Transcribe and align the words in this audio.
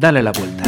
Dale 0.00 0.22
la 0.22 0.32
vuelta. 0.32 0.64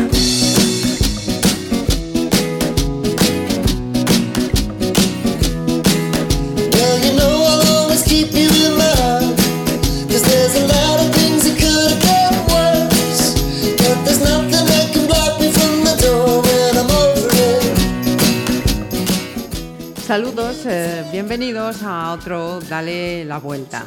Saludos, 20.06 20.66
eh, 20.66 21.04
bienvenidos 21.10 21.82
a 21.82 22.12
otro 22.12 22.60
Dale 22.60 23.24
la 23.24 23.38
vuelta. 23.38 23.86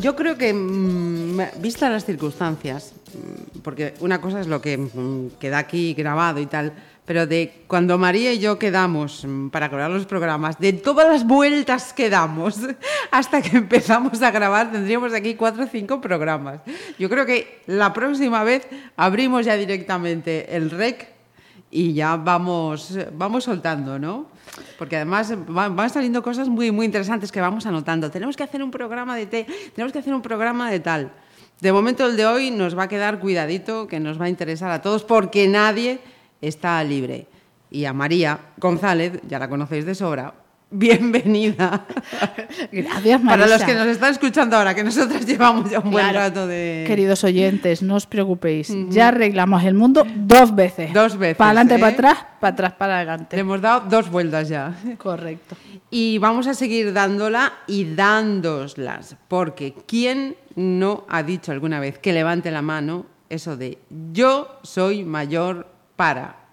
Yo, 0.00 0.16
creo 0.16 0.38
que, 0.38 0.54
mm, 0.54 1.60
vistas 1.60 1.90
las 1.90 2.06
circunstancias, 2.06 2.92
porque 3.62 3.94
una 4.00 4.20
cosa 4.20 4.40
es 4.40 4.46
lo 4.46 4.60
que 4.60 4.78
mm, 4.78 5.38
queda 5.40 5.58
aquí 5.58 5.94
grabado 5.94 6.40
y 6.40 6.46
tal, 6.46 6.72
pero 7.08 7.26
de 7.26 7.64
cuando 7.66 7.96
María 7.96 8.34
y 8.34 8.38
yo 8.38 8.58
quedamos 8.58 9.26
para 9.50 9.68
grabar 9.68 9.90
los 9.90 10.04
programas, 10.04 10.58
de 10.58 10.74
todas 10.74 11.08
las 11.08 11.26
vueltas 11.26 11.94
que 11.94 12.10
damos 12.10 12.58
hasta 13.10 13.40
que 13.40 13.56
empezamos 13.56 14.20
a 14.20 14.30
grabar, 14.30 14.70
tendríamos 14.70 15.14
aquí 15.14 15.34
cuatro 15.34 15.64
o 15.64 15.66
cinco 15.66 16.02
programas. 16.02 16.60
Yo 16.98 17.08
creo 17.08 17.24
que 17.24 17.62
la 17.66 17.94
próxima 17.94 18.44
vez 18.44 18.68
abrimos 18.94 19.46
ya 19.46 19.56
directamente 19.56 20.54
el 20.54 20.70
rec 20.70 21.08
y 21.70 21.94
ya 21.94 22.16
vamos, 22.16 22.98
vamos 23.12 23.44
soltando, 23.44 23.98
¿no? 23.98 24.26
Porque 24.78 24.96
además 24.96 25.32
van, 25.46 25.90
saliendo 25.90 26.22
cosas 26.22 26.48
muy, 26.48 26.70
muy 26.70 26.86
interesantes 26.86 27.32
que 27.32 27.40
vamos 27.40 27.64
anotando. 27.64 28.10
Tenemos 28.10 28.36
que 28.36 28.42
hacer 28.42 28.62
un 28.62 28.70
programa 28.70 29.16
de 29.16 29.26
té, 29.26 29.46
tenemos 29.74 29.92
que 29.92 29.98
hacer 29.98 30.12
un 30.12 30.22
programa 30.22 30.70
de 30.70 30.80
tal. 30.80 31.10
De 31.60 31.72
momento 31.72 32.06
el 32.06 32.16
de 32.16 32.26
hoy 32.26 32.50
nos 32.50 32.78
va 32.78 32.84
a 32.84 32.88
quedar 32.88 33.18
cuidadito, 33.18 33.88
que 33.88 33.98
nos 33.98 34.20
va 34.20 34.26
a 34.26 34.28
interesar 34.28 34.70
a 34.70 34.80
todos, 34.80 35.02
porque 35.02 35.48
nadie 35.48 35.98
está 36.40 36.82
libre. 36.84 37.26
Y 37.70 37.84
a 37.84 37.92
María 37.92 38.38
González, 38.58 39.20
ya 39.28 39.38
la 39.38 39.48
conocéis 39.48 39.84
de 39.84 39.94
sobra, 39.94 40.34
bienvenida. 40.70 41.86
Gracias, 42.72 43.22
María. 43.22 43.46
Para 43.46 43.46
los 43.46 43.62
que 43.62 43.74
nos 43.74 43.86
están 43.86 44.12
escuchando 44.12 44.56
ahora, 44.56 44.74
que 44.74 44.84
nosotros 44.84 45.24
llevamos 45.26 45.70
ya 45.70 45.80
un 45.80 45.90
buen 45.90 46.12
rato 46.12 46.46
de... 46.46 46.84
Queridos 46.86 47.24
oyentes, 47.24 47.82
no 47.82 47.96
os 47.96 48.06
preocupéis. 48.06 48.72
Ya 48.90 49.08
arreglamos 49.08 49.64
el 49.64 49.74
mundo 49.74 50.06
dos 50.16 50.54
veces. 50.54 50.92
Dos 50.92 51.16
veces. 51.16 51.36
Para 51.36 51.50
adelante, 51.50 51.78
para 51.78 51.90
¿eh? 51.90 51.94
atrás, 51.94 52.18
para 52.40 52.52
atrás, 52.52 52.72
para 52.74 52.96
adelante. 52.96 53.36
Le 53.36 53.40
hemos 53.40 53.60
dado 53.60 53.88
dos 53.88 54.10
vueltas 54.10 54.48
ya. 54.48 54.74
Correcto. 54.98 55.56
Y 55.90 56.18
vamos 56.18 56.46
a 56.46 56.54
seguir 56.54 56.92
dándola 56.92 57.52
y 57.66 57.94
dándoslas, 57.94 59.16
porque 59.28 59.74
¿quién 59.86 60.36
no 60.54 61.04
ha 61.08 61.22
dicho 61.22 61.52
alguna 61.52 61.80
vez 61.80 61.98
que 61.98 62.12
levante 62.12 62.50
la 62.50 62.62
mano 62.62 63.06
eso 63.30 63.56
de 63.56 63.78
yo 64.12 64.58
soy 64.62 65.04
mayor 65.04 65.66
para? 65.96 66.47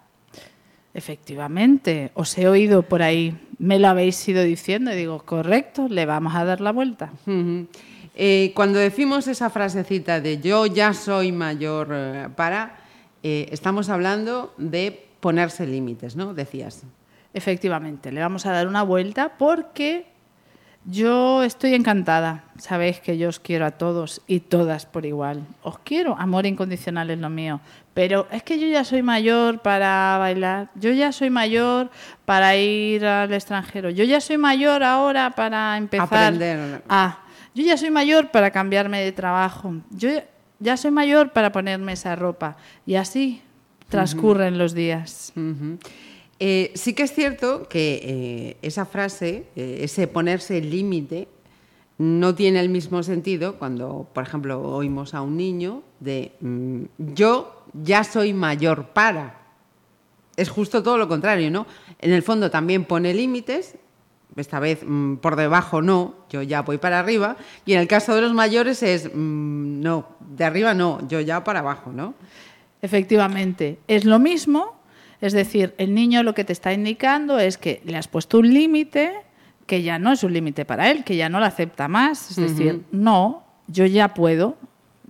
Efectivamente, 0.96 2.10
os 2.14 2.38
he 2.38 2.48
oído 2.48 2.80
por 2.80 3.02
ahí, 3.02 3.36
me 3.58 3.78
lo 3.78 3.88
habéis 3.88 4.16
ido 4.26 4.42
diciendo 4.42 4.94
y 4.94 4.96
digo, 4.96 5.20
correcto, 5.26 5.88
le 5.90 6.06
vamos 6.06 6.34
a 6.34 6.46
dar 6.46 6.62
la 6.62 6.72
vuelta. 6.72 7.12
Eh, 8.14 8.52
cuando 8.56 8.78
decimos 8.78 9.28
esa 9.28 9.50
frasecita 9.50 10.22
de 10.22 10.40
yo 10.40 10.64
ya 10.64 10.94
soy 10.94 11.32
mayor 11.32 11.88
eh, 11.92 12.28
para, 12.34 12.78
eh, 13.22 13.46
estamos 13.52 13.90
hablando 13.90 14.54
de 14.56 15.06
ponerse 15.20 15.66
límites, 15.66 16.16
¿no? 16.16 16.32
Decías. 16.32 16.84
Efectivamente, 17.34 18.10
le 18.10 18.22
vamos 18.22 18.46
a 18.46 18.52
dar 18.52 18.66
una 18.66 18.82
vuelta 18.82 19.36
porque 19.36 20.06
yo 20.86 21.42
estoy 21.42 21.74
encantada. 21.74 22.44
Sabéis 22.58 23.00
que 23.00 23.18
yo 23.18 23.28
os 23.28 23.40
quiero 23.40 23.66
a 23.66 23.72
todos 23.72 24.22
y 24.26 24.40
todas 24.40 24.86
por 24.86 25.04
igual. 25.04 25.44
Os 25.62 25.78
quiero, 25.80 26.16
amor 26.18 26.46
incondicional 26.46 27.10
es 27.10 27.18
lo 27.18 27.28
mío. 27.28 27.60
Pero 27.92 28.28
es 28.30 28.42
que 28.42 28.58
yo 28.58 28.68
ya 28.68 28.84
soy 28.84 29.02
mayor 29.02 29.60
para 29.60 30.16
bailar. 30.18 30.70
Yo 30.74 30.90
ya 30.92 31.12
soy 31.12 31.30
mayor 31.30 31.90
para 32.24 32.56
ir 32.56 33.04
al 33.04 33.32
extranjero. 33.32 33.90
Yo 33.90 34.04
ya 34.04 34.20
soy 34.20 34.38
mayor 34.38 34.82
ahora 34.82 35.30
para 35.30 35.76
empezar 35.76 36.06
Aprender. 36.06 36.82
Ah, 36.88 37.18
yo 37.54 37.64
ya 37.64 37.76
soy 37.76 37.90
mayor 37.90 38.30
para 38.30 38.50
cambiarme 38.50 39.00
de 39.00 39.12
trabajo. 39.12 39.74
Yo 39.90 40.10
ya 40.60 40.76
soy 40.76 40.90
mayor 40.90 41.32
para 41.32 41.50
ponerme 41.52 41.92
esa 41.92 42.14
ropa. 42.14 42.56
Y 42.84 42.94
así 42.94 43.42
transcurren 43.88 44.58
los 44.58 44.74
días. 44.74 45.32
Eh, 46.38 46.72
sí 46.74 46.92
que 46.92 47.04
es 47.04 47.12
cierto 47.12 47.66
que 47.68 48.00
eh, 48.02 48.56
esa 48.62 48.84
frase, 48.84 49.46
eh, 49.56 49.80
ese 49.82 50.06
ponerse 50.06 50.60
límite, 50.60 51.28
no 51.98 52.34
tiene 52.34 52.60
el 52.60 52.68
mismo 52.68 53.02
sentido 53.02 53.56
cuando, 53.56 54.06
por 54.12 54.22
ejemplo, 54.24 54.60
oímos 54.60 55.14
a 55.14 55.22
un 55.22 55.36
niño 55.36 55.82
de 56.00 56.32
mm, 56.40 56.82
yo 56.98 57.64
ya 57.72 58.04
soy 58.04 58.34
mayor 58.34 58.88
para. 58.88 59.40
Es 60.36 60.50
justo 60.50 60.82
todo 60.82 60.98
lo 60.98 61.08
contrario, 61.08 61.50
¿no? 61.50 61.66
En 61.98 62.12
el 62.12 62.22
fondo 62.22 62.50
también 62.50 62.84
pone 62.84 63.14
límites, 63.14 63.76
esta 64.36 64.60
vez 64.60 64.80
mm, 64.86 65.16
por 65.16 65.36
debajo 65.36 65.80
no, 65.80 66.14
yo 66.28 66.42
ya 66.42 66.60
voy 66.60 66.76
para 66.76 67.00
arriba, 67.00 67.36
y 67.64 67.72
en 67.72 67.80
el 67.80 67.88
caso 67.88 68.14
de 68.14 68.20
los 68.20 68.34
mayores 68.34 68.82
es 68.82 69.06
mm, 69.06 69.80
no, 69.80 70.08
de 70.20 70.44
arriba 70.44 70.74
no, 70.74 71.06
yo 71.08 71.20
ya 71.20 71.42
para 71.44 71.60
abajo, 71.60 71.92
¿no? 71.92 72.14
Efectivamente, 72.82 73.78
es 73.88 74.04
lo 74.04 74.18
mismo, 74.18 74.76
es 75.20 75.32
decir, 75.32 75.74
el 75.78 75.94
niño 75.94 76.22
lo 76.22 76.34
que 76.34 76.44
te 76.44 76.52
está 76.52 76.72
indicando 76.72 77.38
es 77.38 77.58
que 77.58 77.80
le 77.84 77.96
has 77.96 78.08
puesto 78.08 78.38
un 78.38 78.52
límite 78.52 79.12
que 79.66 79.82
ya 79.82 79.98
no 79.98 80.12
es 80.12 80.22
un 80.22 80.32
límite 80.32 80.64
para 80.64 80.90
él, 80.90 81.04
que 81.04 81.16
ya 81.16 81.28
no 81.28 81.40
lo 81.40 81.46
acepta 81.46 81.88
más. 81.88 82.30
Es 82.30 82.36
decir, 82.36 82.82
no, 82.92 83.44
yo 83.66 83.84
ya 83.84 84.14
puedo, 84.14 84.56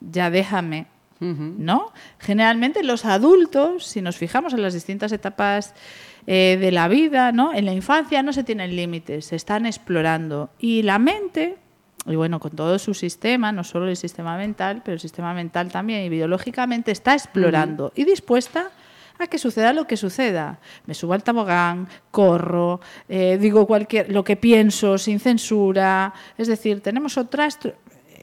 ya 0.00 0.31
déjame. 0.31 0.87
¿No? 1.19 1.93
Generalmente 2.19 2.83
los 2.83 3.06
adultos, 3.06 3.87
si 3.87 4.03
nos 4.03 4.19
fijamos 4.19 4.53
en 4.53 4.61
las 4.61 4.75
distintas 4.75 5.12
etapas 5.12 5.75
eh, 6.27 6.59
de 6.61 6.71
la 6.71 6.88
vida, 6.88 7.33
¿no? 7.33 7.55
En 7.55 7.65
la 7.65 7.73
infancia 7.73 8.23
no 8.23 8.34
se 8.34 8.44
tienen 8.44 8.77
límites, 8.77 9.25
se 9.25 9.37
están 9.37 9.65
explorando. 9.65 10.50
Y 10.59 10.83
la 10.83 10.99
mente, 10.99 11.56
y 12.05 12.17
bueno, 12.17 12.38
con 12.38 12.50
todo 12.50 12.78
su 12.78 12.93
sistema, 12.93 13.50
no 13.50 13.65
solo 13.65 13.88
el 13.88 13.97
sistema 13.97 14.37
mental, 14.37 14.83
pero 14.84 14.94
el 14.94 15.00
sistema 15.00 15.33
mental 15.33 15.73
también 15.73 16.03
y 16.03 16.11
biológicamente 16.11 16.91
está 16.91 17.15
explorando 17.15 17.93
y 17.94 18.05
dispuesta 18.05 18.61
a 18.61 18.71
que 19.28 19.38
suceda 19.38 19.72
lo 19.72 19.87
que 19.87 19.97
suceda. 19.97 20.60
Me 20.87 20.94
subo 20.94 21.15
al 21.15 21.22
tobogán, 21.22 21.88
corro, 22.10 22.81
eh, 23.09 23.38
digo 23.41 23.66
cualquier, 23.66 24.12
lo 24.12 24.22
que 24.25 24.37
pienso 24.37 24.99
sin 24.99 25.21
censura. 25.21 26.12
Es 26.37 26.49
decir, 26.49 26.81
tenemos 26.81 27.16
otra 27.16 27.49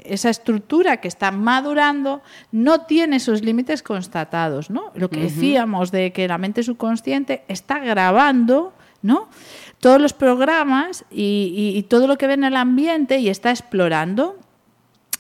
esa 0.05 0.29
estructura 0.29 0.97
que 0.97 1.07
está 1.07 1.31
madurando 1.31 2.21
no 2.51 2.81
tiene 2.81 3.17
esos 3.17 3.41
límites 3.41 3.83
constatados, 3.83 4.69
¿no? 4.69 4.91
Lo 4.95 5.09
que 5.09 5.21
decíamos 5.21 5.91
de 5.91 6.11
que 6.11 6.27
la 6.27 6.37
mente 6.37 6.63
subconsciente 6.63 7.43
está 7.47 7.79
grabando, 7.79 8.73
¿no? 9.01 9.29
Todos 9.79 10.01
los 10.01 10.13
programas 10.13 11.05
y, 11.09 11.85
todo 11.89 12.07
lo 12.07 12.17
que 12.17 12.27
ve 12.27 12.33
en 12.33 12.43
el 12.43 12.55
ambiente 12.55 13.19
y 13.19 13.29
está 13.29 13.51
explorando. 13.51 14.37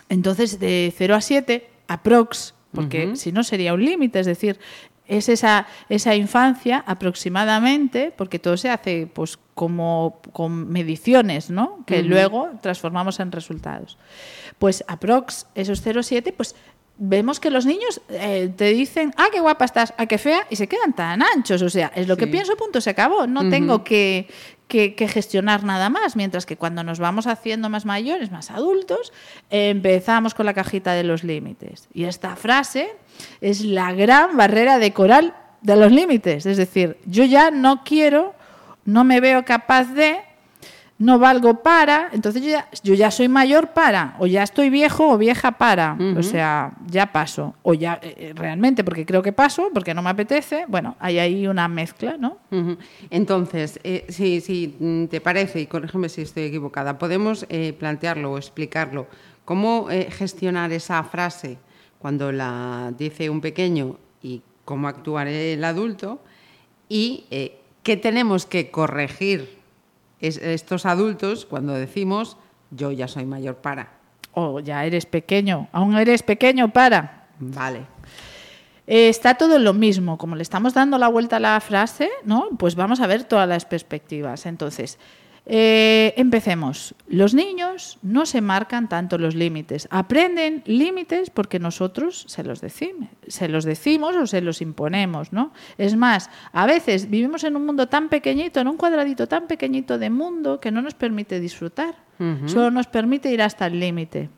Entonces, 0.09 0.59
de 0.59 0.93
0 0.95 1.15
a 1.15 1.21
7, 1.21 1.69
aprox, 1.87 2.53
porque 2.73 3.15
si 3.15 3.31
no 3.31 3.43
sería 3.43 3.73
un 3.73 3.83
límite, 3.83 4.19
es 4.19 4.25
decir, 4.25 4.59
es 5.07 5.29
esa, 5.29 5.67
esa 5.89 6.15
infancia 6.15 6.83
aproximadamente, 6.87 8.13
porque 8.15 8.39
todo 8.39 8.57
se 8.57 8.69
hace 8.69 9.07
pues 9.07 9.37
como 9.53 10.21
con 10.31 10.71
mediciones, 10.71 11.49
¿no? 11.49 11.83
Que 11.85 12.03
luego 12.03 12.49
transformamos 12.61 13.19
en 13.19 13.31
resultados. 13.31 13.97
Pues 14.59 14.83
aprox 14.87 15.47
esos 15.55 15.85
0,7, 15.85 16.33
pues 16.35 16.55
vemos 16.97 17.39
que 17.39 17.49
los 17.49 17.65
niños 17.65 18.01
eh, 18.09 18.51
te 18.55 18.65
dicen, 18.65 19.13
ah, 19.17 19.27
qué 19.31 19.39
guapa 19.39 19.65
estás, 19.65 19.93
ah, 19.97 20.05
qué 20.05 20.17
fea, 20.17 20.45
y 20.49 20.55
se 20.55 20.67
quedan 20.67 20.93
tan 20.93 21.21
anchos. 21.21 21.61
O 21.61 21.69
sea, 21.69 21.91
es 21.95 22.07
lo 22.07 22.17
que 22.17 22.27
pienso, 22.27 22.55
punto, 22.55 22.81
se 22.81 22.89
acabó. 22.89 23.27
No 23.27 23.49
tengo 23.49 23.83
que, 23.83 24.27
que, 24.73 25.07
gestionar 25.07 25.63
nada 25.63 25.89
más, 25.89 26.15
mientras 26.15 26.47
que 26.47 26.57
cuando 26.57 26.83
nos 26.83 26.97
vamos 26.97 27.27
haciendo 27.27 27.69
más 27.69 27.85
mayores, 27.85 28.31
más 28.31 28.49
adultos, 28.49 29.13
empezamos 29.51 30.33
con 30.33 30.47
la 30.47 30.55
cajita 30.55 30.93
de 30.93 31.03
los 31.03 31.23
límites. 31.23 31.87
Y 31.93 32.05
esta 32.05 32.35
frase 32.35 32.95
es 33.39 33.61
la 33.61 33.93
gran 33.93 34.35
barrera 34.35 34.79
de 34.79 34.91
coral 34.91 35.35
de 35.61 35.75
los 35.75 35.91
límites. 35.91 36.47
Es 36.47 36.57
decir, 36.57 36.97
yo 37.05 37.23
ya 37.23 37.51
no 37.51 37.83
quiero, 37.83 38.33
no 38.83 39.03
me 39.03 39.19
veo 39.19 39.45
capaz 39.45 39.93
de 39.93 40.19
no 40.99 41.17
valgo 41.17 41.63
para, 41.63 42.09
entonces 42.13 42.41
yo 42.43 42.49
ya, 42.49 42.69
yo 42.83 42.93
ya, 42.93 43.09
soy 43.09 43.27
mayor 43.27 43.69
para, 43.69 44.15
o 44.19 44.27
ya 44.27 44.43
estoy 44.43 44.69
viejo 44.69 45.09
o 45.09 45.17
vieja 45.17 45.53
para, 45.53 45.97
o 46.15 46.21
sea, 46.21 46.73
ya 46.87 47.11
paso, 47.11 47.55
o 47.63 47.73
ya 47.73 47.99
eh, 48.01 48.15
eh, 48.17 48.33
realmente, 48.35 48.83
porque 48.83 49.05
creo 49.05 49.21
que 49.21 49.33
paso, 49.33 49.69
porque 49.73 49.93
no 49.93 50.03
me 50.03 50.11
apetece, 50.11 50.65
bueno, 50.67 50.95
hay 50.99 51.17
ahí 51.19 51.47
una 51.47 51.67
mezcla, 51.67 52.17
¿no? 52.17 52.37
Entonces, 53.09 53.79
eh, 53.83 54.05
si, 54.09 54.39
si, 54.39 54.75
mm, 54.79 55.05
te 55.07 55.19
parece, 55.19 55.61
y 55.61 55.65
corrígeme 55.65 56.09
si 56.09 56.21
estoy 56.21 56.43
equivocada, 56.43 56.97
podemos 56.97 57.45
plantearlo 57.79 58.33
o 58.33 58.37
explicarlo, 58.37 59.07
cómo 59.45 59.87
gestionar 60.09 60.71
esa 60.71 61.03
frase 61.03 61.57
cuando 61.99 62.31
la 62.31 62.93
dice 62.97 63.29
un 63.29 63.41
pequeño 63.41 63.97
y 64.21 64.41
cómo 64.63 64.87
actuar 64.87 65.27
el 65.27 65.63
adulto, 65.63 66.21
y 66.87 67.25
qué 67.81 67.97
tenemos 67.97 68.45
que 68.45 68.69
corregir 68.69 69.62
estos 70.27 70.85
adultos 70.85 71.45
cuando 71.45 71.73
decimos 71.73 72.37
yo 72.71 72.91
ya 72.91 73.07
soy 73.07 73.25
mayor 73.25 73.57
para. 73.57 73.91
O 74.33 74.59
ya 74.59 74.85
eres 74.85 75.05
pequeño, 75.05 75.67
aún 75.71 75.95
eres 75.95 76.23
pequeño 76.23 76.71
para. 76.71 77.27
Vale. 77.39 77.85
Eh, 78.87 79.09
está 79.09 79.35
todo 79.35 79.59
lo 79.59 79.73
mismo. 79.73 80.17
Como 80.17 80.35
le 80.35 80.43
estamos 80.43 80.73
dando 80.73 80.97
la 80.97 81.07
vuelta 81.07 81.37
a 81.37 81.39
la 81.39 81.59
frase, 81.59 82.09
¿no? 82.25 82.49
Pues 82.57 82.75
vamos 82.75 82.99
a 82.99 83.07
ver 83.07 83.23
todas 83.23 83.47
las 83.47 83.65
perspectivas. 83.65 84.45
Entonces, 84.45 84.97
eh, 85.45 86.13
empecemos. 86.15 86.95
Los 87.07 87.33
niños 87.33 87.99
no 88.01 88.25
se 88.25 88.39
marcan 88.39 88.87
tanto 88.87 89.17
los 89.17 89.35
límites. 89.35 89.87
Aprenden 89.91 90.63
límites 90.65 91.29
porque 91.29 91.59
nosotros 91.59 92.25
se 92.29 92.43
los, 92.43 92.61
decimos, 92.61 93.09
se 93.27 93.49
los 93.49 93.65
decimos 93.65 94.15
o 94.15 94.25
se 94.25 94.39
los 94.39 94.61
imponemos, 94.61 95.33
¿no? 95.33 95.51
Es 95.77 95.97
más, 95.97 96.29
a 96.53 96.65
veces 96.65 97.09
vivimos 97.09 97.43
en 97.43 97.57
un 97.57 97.65
mundo 97.65 97.89
tan 97.89 98.07
pequeñito, 98.07 98.61
en 98.61 98.69
un 98.69 98.77
cuadradito 98.77 99.27
tan 99.27 99.47
pequeñito 99.47 99.97
de 99.97 100.09
mundo 100.09 100.61
que 100.61 100.71
no 100.71 100.81
nos 100.81 100.93
permite 100.93 101.39
disfrutar. 101.39 101.95
Solo 102.45 102.71
nos 102.71 102.87
permite 102.87 103.33
ir 103.33 103.41
hasta 103.41 103.67
el 103.67 103.81
límite. 103.81 104.29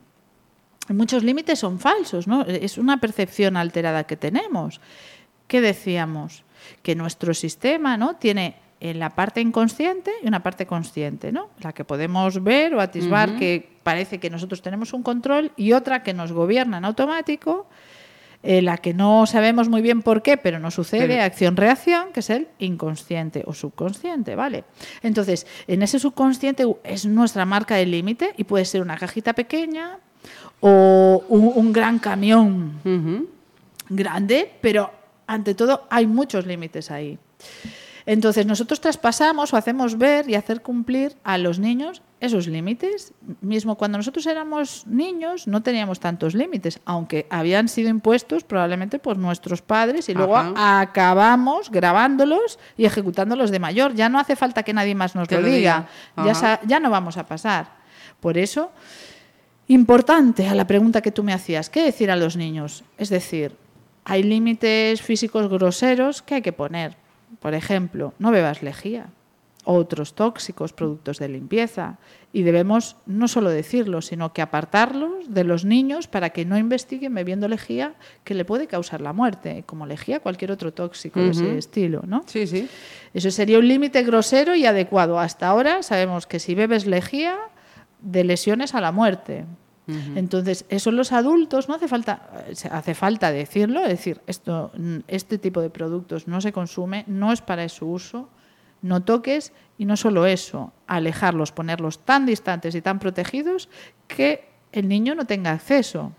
Muchos 0.88 1.22
límites 1.22 1.60
son 1.60 1.78
falsos, 1.78 2.26
¿no? 2.26 2.42
Es 2.42 2.78
una 2.78 2.96
percepción 2.96 3.56
alterada 3.56 4.04
que 4.04 4.16
tenemos. 4.16 4.80
¿Qué 5.46 5.60
decíamos? 5.60 6.42
Que 6.82 6.96
nuestro 6.96 7.32
sistema, 7.32 7.96
¿no? 7.96 8.16
Tiene 8.16 8.56
en 8.80 8.98
la 8.98 9.10
parte 9.10 9.40
inconsciente 9.40 10.12
y 10.22 10.28
una 10.28 10.42
parte 10.42 10.66
consciente, 10.66 11.32
¿no? 11.32 11.48
La 11.60 11.72
que 11.72 11.84
podemos 11.84 12.42
ver 12.42 12.74
o 12.74 12.80
atisbar 12.80 13.36
que 13.38 13.76
parece 13.82 14.18
que 14.18 14.30
nosotros 14.30 14.62
tenemos 14.62 14.92
un 14.92 15.02
control 15.02 15.52
y 15.56 15.72
otra 15.72 16.02
que 16.02 16.12
nos 16.12 16.32
gobierna 16.32 16.78
en 16.78 16.84
automático, 16.84 17.66
eh, 18.42 18.60
la 18.60 18.76
que 18.76 18.92
no 18.92 19.26
sabemos 19.26 19.68
muy 19.68 19.80
bien 19.80 20.02
por 20.02 20.22
qué, 20.22 20.36
pero 20.36 20.58
no 20.58 20.70
sucede, 20.70 21.20
acción-reacción, 21.20 22.12
que 22.12 22.20
es 22.20 22.30
el 22.30 22.48
inconsciente 22.58 23.42
o 23.46 23.54
subconsciente, 23.54 24.34
¿vale? 24.34 24.64
Entonces, 25.02 25.46
en 25.66 25.82
ese 25.82 25.98
subconsciente 25.98 26.64
es 26.84 27.06
nuestra 27.06 27.46
marca 27.46 27.76
de 27.76 27.86
límite 27.86 28.34
y 28.36 28.44
puede 28.44 28.64
ser 28.66 28.82
una 28.82 28.98
cajita 28.98 29.32
pequeña 29.32 29.98
o 30.60 31.24
un, 31.28 31.72
gran 31.72 31.98
camión 31.98 32.78
grande, 33.88 34.52
pero 34.60 34.90
ante 35.26 35.54
todo 35.54 35.86
hay 35.90 36.06
muchos 36.06 36.46
límites 36.46 36.90
ahí. 36.90 37.18
Entonces 38.06 38.46
nosotros 38.46 38.80
traspasamos 38.80 39.52
o 39.52 39.56
hacemos 39.56 39.98
ver 39.98 40.30
y 40.30 40.36
hacer 40.36 40.62
cumplir 40.62 41.16
a 41.24 41.38
los 41.38 41.58
niños 41.58 42.02
esos 42.20 42.46
límites. 42.46 43.12
Mismo 43.40 43.74
cuando 43.74 43.98
nosotros 43.98 44.24
éramos 44.26 44.86
niños 44.86 45.48
no 45.48 45.64
teníamos 45.64 45.98
tantos 45.98 46.34
límites, 46.34 46.78
aunque 46.84 47.26
habían 47.30 47.68
sido 47.68 47.90
impuestos 47.90 48.44
probablemente 48.44 49.00
por 49.00 49.18
nuestros 49.18 49.60
padres 49.60 50.08
y 50.08 50.14
luego 50.14 50.36
acabamos 50.36 51.68
grabándolos 51.68 52.60
y 52.76 52.84
ejecutándolos 52.84 53.50
de 53.50 53.58
mayor. 53.58 53.94
Ya 53.94 54.08
no 54.08 54.20
hace 54.20 54.36
falta 54.36 54.62
que 54.62 54.72
nadie 54.72 54.94
más 54.94 55.16
nos 55.16 55.28
lo 55.28 55.42
diga, 55.42 55.88
ya, 56.16 56.60
ya 56.64 56.78
no 56.78 56.90
vamos 56.90 57.16
a 57.16 57.26
pasar. 57.26 57.74
Por 58.20 58.38
eso, 58.38 58.70
importante 59.66 60.48
a 60.48 60.54
la 60.54 60.66
pregunta 60.68 61.02
que 61.02 61.10
tú 61.10 61.24
me 61.24 61.32
hacías, 61.32 61.70
¿qué 61.70 61.82
decir 61.82 62.12
a 62.12 62.16
los 62.16 62.36
niños? 62.36 62.84
Es 62.98 63.08
decir, 63.08 63.56
hay 64.04 64.22
límites 64.22 65.02
físicos 65.02 65.48
groseros 65.48 66.22
que 66.22 66.36
hay 66.36 66.42
que 66.42 66.52
poner 66.52 67.04
por 67.46 67.54
ejemplo, 67.54 68.12
no 68.18 68.32
bebas 68.32 68.64
lejía, 68.64 69.06
otros 69.62 70.16
tóxicos, 70.16 70.72
productos 70.72 71.20
de 71.20 71.28
limpieza. 71.28 71.96
Y 72.32 72.42
debemos 72.42 72.96
no 73.06 73.28
solo 73.28 73.50
decirlo, 73.50 74.02
sino 74.02 74.32
que 74.32 74.42
apartarlos 74.42 75.32
de 75.32 75.44
los 75.44 75.64
niños 75.64 76.08
para 76.08 76.30
que 76.30 76.44
no 76.44 76.58
investiguen 76.58 77.14
bebiendo 77.14 77.46
lejía 77.46 77.94
que 78.24 78.34
le 78.34 78.44
puede 78.44 78.66
causar 78.66 79.00
la 79.00 79.12
muerte, 79.12 79.62
como 79.64 79.86
lejía 79.86 80.18
cualquier 80.18 80.50
otro 80.50 80.72
tóxico 80.72 81.20
de 81.20 81.30
ese 81.30 81.56
estilo. 81.56 82.02
¿no? 82.04 82.24
Sí, 82.26 82.48
sí. 82.48 82.68
Eso 83.14 83.30
sería 83.30 83.60
un 83.60 83.68
límite 83.68 84.02
grosero 84.02 84.56
y 84.56 84.66
adecuado. 84.66 85.20
Hasta 85.20 85.46
ahora 85.46 85.84
sabemos 85.84 86.26
que 86.26 86.40
si 86.40 86.56
bebes 86.56 86.84
lejía, 86.84 87.38
de 88.00 88.24
lesiones 88.24 88.74
a 88.74 88.80
la 88.80 88.90
muerte. 88.90 89.44
Entonces, 89.88 90.64
eso 90.68 90.90
los 90.90 91.12
adultos 91.12 91.68
no 91.68 91.76
hace 91.76 91.86
falta, 91.86 92.28
hace 92.70 92.94
falta 92.94 93.30
decirlo, 93.30 93.82
es 93.82 93.88
decir, 93.88 94.20
esto, 94.26 94.72
este 95.06 95.38
tipo 95.38 95.60
de 95.60 95.70
productos 95.70 96.26
no 96.26 96.40
se 96.40 96.52
consume, 96.52 97.04
no 97.06 97.32
es 97.32 97.40
para 97.40 97.68
su 97.68 97.86
uso, 97.86 98.28
no 98.82 99.02
toques 99.04 99.52
y 99.78 99.84
no 99.84 99.96
solo 99.96 100.26
eso, 100.26 100.72
alejarlos, 100.86 101.52
ponerlos 101.52 102.00
tan 102.00 102.26
distantes 102.26 102.74
y 102.74 102.82
tan 102.82 102.98
protegidos 102.98 103.68
que 104.08 104.48
el 104.72 104.88
niño 104.88 105.14
no 105.14 105.24
tenga 105.24 105.52
acceso. 105.52 106.12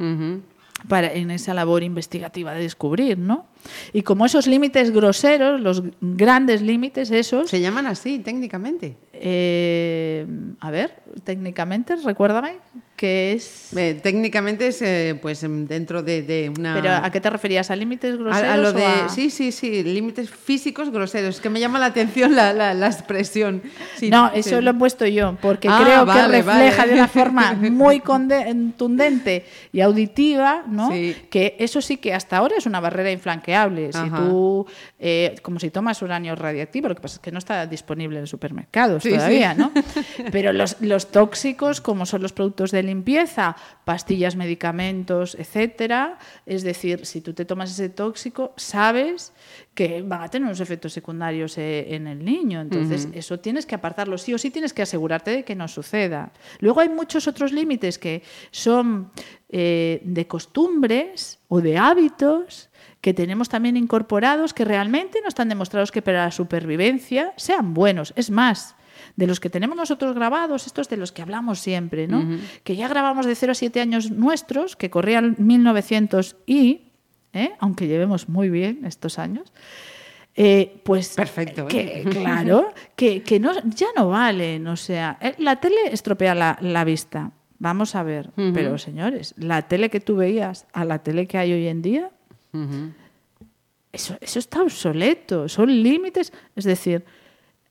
Para, 0.88 1.12
en 1.12 1.31
esa 1.31 1.56
labor 1.56 1.81
investigativa 1.81 2.54
de 2.54 2.62
descubrir, 2.62 3.18
¿no? 3.18 3.48
Y 3.94 4.04
como 4.04 4.28
esos 4.28 4.46
límites 4.46 4.92
groseros, 4.92 5.60
los 5.60 5.81
grandes 6.00 6.62
límites, 6.62 7.10
esos... 7.10 7.50
Se 7.50 7.60
llaman 7.60 7.88
así 7.88 8.19
técnicamente. 8.19 8.96
Eh, 9.12 10.28
a 10.60 10.69
ver, 10.69 11.02
técnicamente, 11.24 11.96
recuérdame 11.96 12.60
que 12.97 13.33
es... 13.33 13.69
técnicamente 14.01 14.67
es 14.67 14.81
eh, 14.81 15.17
pues 15.21 15.44
em, 15.44 15.67
dentro 15.67 16.01
de, 16.01 16.51
una... 16.57 16.73
¿Pero 16.73 16.91
a 16.91 17.11
qué 17.11 17.21
te 17.21 17.29
referías? 17.29 17.69
¿A 17.69 17.75
límites 17.75 18.17
groseros? 18.17 18.49
A, 18.49 18.57
lo 18.57 18.73
de... 18.73 18.88
Sí, 19.09 19.29
sí, 19.29 19.51
sí, 19.51 19.83
límites 19.83 20.31
físicos 20.31 20.89
groseros. 20.89 21.35
Es 21.35 21.41
que 21.41 21.51
me 21.51 21.59
llama 21.59 21.77
la 21.77 21.85
atención 21.85 22.35
la, 22.35 22.53
la, 22.53 22.88
expresión. 22.88 23.61
no, 24.09 24.31
eso 24.33 24.61
lo 24.61 24.71
he 24.71 24.73
puesto 24.73 25.05
yo, 25.05 25.38
porque 25.39 25.67
ah, 25.69 25.79
creo 25.83 26.05
que 26.07 26.27
refleja 26.27 26.88
de 26.88 26.94
una 26.95 27.07
forma 27.07 27.53
muy 27.71 27.99
contundente 27.99 29.45
y 29.71 29.81
auditiva, 29.81 30.63
¿no? 30.67 30.89
Que 30.89 31.55
eso 31.59 31.81
sí 31.81 31.97
que 31.97 32.15
hasta 32.15 32.38
ahora 32.38 32.55
es 32.57 32.65
una 32.65 32.79
barrera 32.79 33.11
inflanqueable. 33.11 33.94
Si 33.94 34.09
tú, 34.09 34.65
eh, 34.97 35.35
como 35.44 35.59
si 35.59 35.69
tomas 35.69 36.01
uranio 36.01 36.35
radiactivo, 36.35 36.89
lo 36.89 36.95
que 36.95 37.01
pasa 37.01 37.17
es 37.17 37.19
que 37.19 37.31
no 37.31 37.38
está 37.38 37.67
disponible 37.67 38.17
en 38.17 38.25
supermercados 38.25 39.03
todavía, 39.03 39.53
¿no? 39.53 39.71
Pero 40.31 40.51
los, 40.51 40.81
los 40.81 41.11
tóxicos, 41.11 41.79
como 41.79 42.07
son 42.07 42.23
los 42.23 42.33
productos 42.33 42.71
de 42.71 42.87
limpieza, 42.88 43.56
pastillas, 43.86 44.36
medicamentos, 44.36 45.36
etcétera. 45.36 46.18
Es 46.45 46.63
decir, 46.63 47.06
si 47.06 47.22
tú 47.22 47.34
te 47.34 47.45
tomas 47.45 47.72
ese 47.72 47.89
tóxico, 47.89 48.54
sabes 48.57 49.34
que 49.75 50.01
van 50.01 50.24
a 50.24 50.28
tener 50.30 50.45
unos 50.45 50.60
efectos 50.60 50.94
secundarios 50.94 51.57
eh, 51.57 51.94
en 51.94 52.07
el 52.07 52.25
niño. 52.25 52.62
Entonces, 52.62 53.07
eso 53.13 53.39
tienes 53.39 53.66
que 53.66 53.75
apartarlo. 53.75 54.18
Sí 54.18 54.34
o 54.34 54.38
sí 54.38 54.50
tienes 54.50 54.74
que 54.74 54.81
asegurarte 54.81 55.31
de 55.31 55.44
que 55.44 55.56
no 55.56 55.68
suceda. 55.68 56.31
Luego 56.60 56.80
hay 56.80 56.89
muchos 56.89 57.28
otros 57.28 57.51
límites 57.51 58.00
que 58.00 58.24
son 58.51 59.12
eh, 59.50 60.01
de 60.04 60.28
costumbres 60.28 61.40
o 61.48 61.62
de 61.62 61.78
hábitos 61.78 62.69
que 63.01 63.13
tenemos 63.13 63.48
también 63.50 63.78
incorporados 63.78 64.54
que 64.54 64.66
realmente 64.66 65.22
no 65.22 65.28
están 65.28 65.50
demostrados 65.50 65.92
que 65.92 66.01
para 66.01 66.25
la 66.25 66.31
supervivencia 66.31 67.33
sean 67.38 67.74
buenos. 67.74 68.13
Es 68.16 68.31
más, 68.31 68.75
de 69.15 69.27
los 69.27 69.39
que 69.39 69.49
tenemos 69.49 69.77
nosotros 69.77 70.13
grabados, 70.15 70.67
estos 70.67 70.89
de 70.89 70.97
los 70.97 71.11
que 71.11 71.21
hablamos 71.21 71.59
siempre, 71.59 72.07
¿no? 72.07 72.25
Que 72.63 72.75
ya 72.75 72.88
grabamos 72.88 73.25
de 73.25 73.35
0 73.35 73.51
a 73.51 73.55
7 73.55 73.81
años 73.81 74.11
nuestros, 74.11 74.75
que 74.75 74.89
corrían 74.89 75.35
1900 75.37 76.35
y, 76.45 76.81
¿eh? 77.33 77.51
aunque 77.59 77.87
llevemos 77.87 78.30
muy 78.30 78.49
bien 78.49 78.85
estos 78.85 79.19
años, 79.19 79.51
eh, 80.39 80.81
pues 80.83 81.16
perfecto 81.16 81.68
que, 81.68 82.06
claro 82.11 82.71
que, 82.95 83.23
que 83.23 83.39
no, 83.39 83.54
ya 83.63 83.87
no 83.95 84.09
valen 84.09 84.68
o 84.68 84.75
sea 84.75 85.18
eh, 85.19 85.33
la 85.39 85.56
tele 85.59 85.75
estropea 85.92 86.35
la, 86.35 86.83
vista. 86.83 87.31
Vamos 87.57 87.95
a 87.95 88.04
ver 88.04 88.30
pero 88.54 88.77
señores 88.77 89.33
la 89.37 89.63
tele 89.63 89.89
que 89.89 89.99
tú 89.99 90.16
veías 90.16 90.68
a 90.73 90.85
la 90.85 90.99
tele 90.99 91.25
que 91.25 91.39
hay 91.39 91.54
hoy 91.54 91.68
en 91.68 91.81
día 91.81 92.11
eso, 93.92 94.16
eso 94.21 94.37
está 94.37 94.61
obsoleto 94.61 95.49
son 95.49 95.69
límites. 95.81 96.31
Es 96.56 96.66
decir 96.66 97.04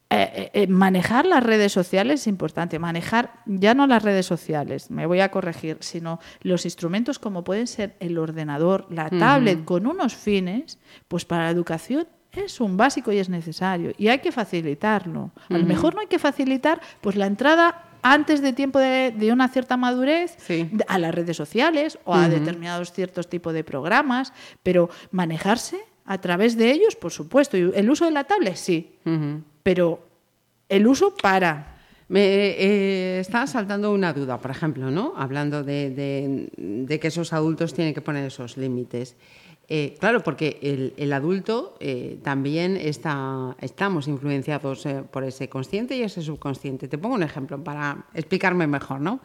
eh, 0.08 0.30
eh, 0.34 0.50
eh, 0.62 0.66
manejar 0.68 1.26
las 1.26 1.42
redes 1.42 1.72
sociales 1.72 2.20
es 2.20 2.26
importante. 2.28 2.78
Manejar 2.78 3.42
ya 3.44 3.74
no 3.74 3.88
las 3.88 4.04
redes 4.04 4.24
sociales, 4.24 4.88
me 4.88 5.04
voy 5.04 5.20
a 5.20 5.32
corregir, 5.32 5.78
sino 5.80 6.20
los 6.42 6.64
instrumentos 6.64 7.18
como 7.18 7.42
pueden 7.42 7.66
ser 7.66 7.96
el 7.98 8.16
ordenador, 8.16 8.86
la 8.88 9.10
tablet, 9.10 9.64
con 9.64 9.86
unos 9.86 10.14
fines, 10.14 10.78
pues 11.08 11.24
para 11.24 11.44
la 11.44 11.50
educación 11.50 12.06
es 12.30 12.60
un 12.60 12.76
básico 12.76 13.10
y 13.10 13.18
es 13.18 13.28
necesario. 13.28 13.92
Y 13.98 14.06
hay 14.06 14.20
que 14.20 14.30
facilitarlo. 14.30 15.32
A 15.48 15.58
lo 15.58 15.66
mejor 15.66 15.94
no 15.94 16.02
hay 16.02 16.06
que 16.06 16.20
facilitar 16.20 16.80
pues 17.00 17.16
la 17.16 17.26
entrada 17.26 17.82
antes 18.02 18.42
de 18.42 18.52
tiempo 18.52 18.78
de, 18.78 19.30
una 19.32 19.48
cierta 19.48 19.76
madurez 19.76 20.36
a 20.86 20.98
las 20.98 21.14
redes 21.14 21.36
sociales 21.36 21.98
o 22.04 22.14
a 22.14 22.28
determinados 22.28 22.92
ciertos 22.92 23.28
tipos 23.28 23.52
de 23.54 23.64
programas, 23.64 24.32
pero 24.62 24.88
manejarse 25.10 25.80
a 26.04 26.20
través 26.20 26.56
de 26.56 26.70
ellos, 26.70 26.94
por 26.94 27.10
supuesto. 27.10 27.56
Y 27.56 27.72
el 27.74 27.90
uso 27.90 28.04
de 28.04 28.12
la 28.12 28.22
tablet, 28.22 28.54
sí 28.54 28.92
pero 29.66 29.98
el 30.68 30.86
uso 30.86 31.12
para. 31.16 31.74
Me 32.06 32.20
eh, 32.20 33.18
está 33.18 33.48
saltando 33.48 33.92
una 33.92 34.12
duda, 34.12 34.38
por 34.38 34.52
ejemplo, 34.52 34.92
¿no? 34.92 35.14
Hablando 35.16 35.64
de, 35.64 36.98
que 37.00 37.08
esos 37.08 37.32
adultos 37.32 37.74
tienen 37.74 37.92
que 37.92 38.00
poner 38.00 38.26
esos 38.26 38.56
límites. 38.56 39.16
Eh, 39.68 39.96
claro, 39.98 40.22
porque 40.22 40.94
el, 40.96 41.12
adulto 41.12 41.76
eh, 41.80 42.20
también 42.22 42.76
está, 42.76 43.56
estamos 43.60 44.06
influenciados 44.06 44.86
por 45.10 45.24
ese 45.24 45.48
consciente 45.48 45.96
y 45.96 46.02
ese 46.02 46.22
subconsciente. 46.22 46.86
Te 46.86 46.96
pongo 46.96 47.16
un 47.16 47.24
ejemplo 47.24 47.58
para 47.64 48.06
explicarme 48.14 48.68
mejor, 48.68 49.00
¿no? 49.00 49.18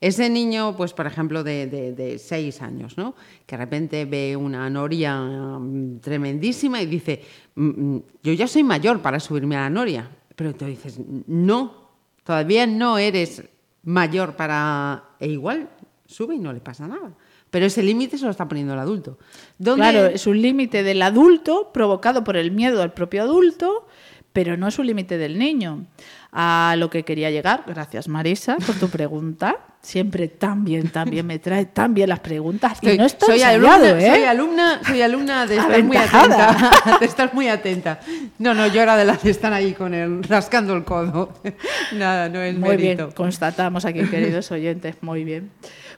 Ese 0.00 0.28
niño, 0.28 0.76
pues 0.76 0.92
por 0.92 1.06
ejemplo, 1.06 1.42
de, 1.42 2.20
seis 2.22 2.60
años, 2.62 2.96
¿no? 2.96 3.14
Que 3.46 3.56
de 3.56 3.64
repente 3.64 4.04
ve 4.04 4.36
una 4.36 4.68
noria 4.70 5.18
mm, 5.18 6.00
tremendísima 6.00 6.80
y 6.82 6.86
dice, 6.86 7.22
mm, 7.54 7.94
mm, 7.96 8.02
yo 8.22 8.32
ya 8.32 8.46
soy 8.46 8.62
mayor 8.62 9.00
para 9.00 9.20
subirme 9.20 9.56
a 9.56 9.60
la 9.62 9.70
noria. 9.70 10.10
Pero 10.36 10.54
tú 10.54 10.64
dices, 10.66 10.98
no, 11.26 11.90
todavía 12.24 12.66
no 12.66 12.98
eres 12.98 13.42
mayor 13.84 14.34
para... 14.36 15.04
E 15.20 15.28
igual 15.28 15.68
sube 16.06 16.34
y 16.34 16.38
no 16.38 16.52
le 16.52 16.60
pasa 16.60 16.86
nada. 16.86 17.12
pero 17.50 17.66
ese 17.66 17.84
límite 17.84 18.18
se 18.18 18.24
lo 18.24 18.32
está 18.32 18.48
poniendo 18.48 18.72
el 18.72 18.80
adulto. 18.80 19.16
¿Dónde- 19.58 19.80
Claro, 19.82 20.06
es 20.06 20.26
un 20.26 20.42
límite 20.42 20.82
del 20.82 21.00
adulto 21.02 21.70
provocado 21.72 22.24
por 22.24 22.36
el 22.36 22.50
miedo 22.50 22.82
al 22.82 22.92
propio 22.92 23.22
adulto, 23.22 23.86
pero 24.32 24.56
no 24.56 24.66
es 24.66 24.76
un 24.80 24.88
límite 24.88 25.18
del 25.18 25.38
niño. 25.38 25.86
A 26.32 26.74
lo 26.78 26.90
que 26.90 27.04
quería 27.04 27.30
llegar, 27.30 27.62
gracias 27.66 28.08
Marisa 28.08 28.56
por 28.56 28.74
tu 28.74 28.88
pregunta. 28.88 29.73
Siempre 29.84 30.28
tan 30.28 30.64
bien, 30.64 30.88
tan 30.88 31.10
bien, 31.10 31.26
me 31.26 31.38
trae 31.38 31.66
tan 31.66 31.92
bien 31.92 32.08
las 32.08 32.20
preguntas. 32.20 32.78
y 32.80 32.86
Estoy- 32.86 32.98
no 32.98 33.04
está 33.04 33.26
soy, 33.26 33.34
ensayado, 33.34 33.68
alumna, 33.70 34.00
¿eh? 34.00 34.10
soy 34.16 34.24
alumna, 34.24 34.80
soy 34.86 35.02
alumna 35.02 35.46
de 35.46 35.56
estar 35.58 35.82
muy 35.84 35.96
atenta. 35.98 36.70
De 37.00 37.06
estar 37.06 37.34
muy 37.34 37.48
atenta. 37.48 38.00
No, 38.38 38.54
no, 38.54 38.66
yo 38.66 38.80
era 38.80 38.96
de 38.96 39.04
las 39.04 39.18
que 39.18 39.28
están 39.28 39.52
ahí 39.52 39.74
con 39.74 39.92
el 39.92 40.22
rascando 40.24 40.74
el 40.74 40.84
codo. 40.84 41.34
Nada, 41.92 42.30
no 42.30 42.40
es 42.40 42.56
Muy 42.56 42.76
bien, 42.78 42.96
mérito. 42.96 43.14
constatamos 43.14 43.84
aquí, 43.84 44.00
queridos 44.04 44.50
oyentes, 44.50 44.96
muy 45.02 45.22
bien. 45.22 45.50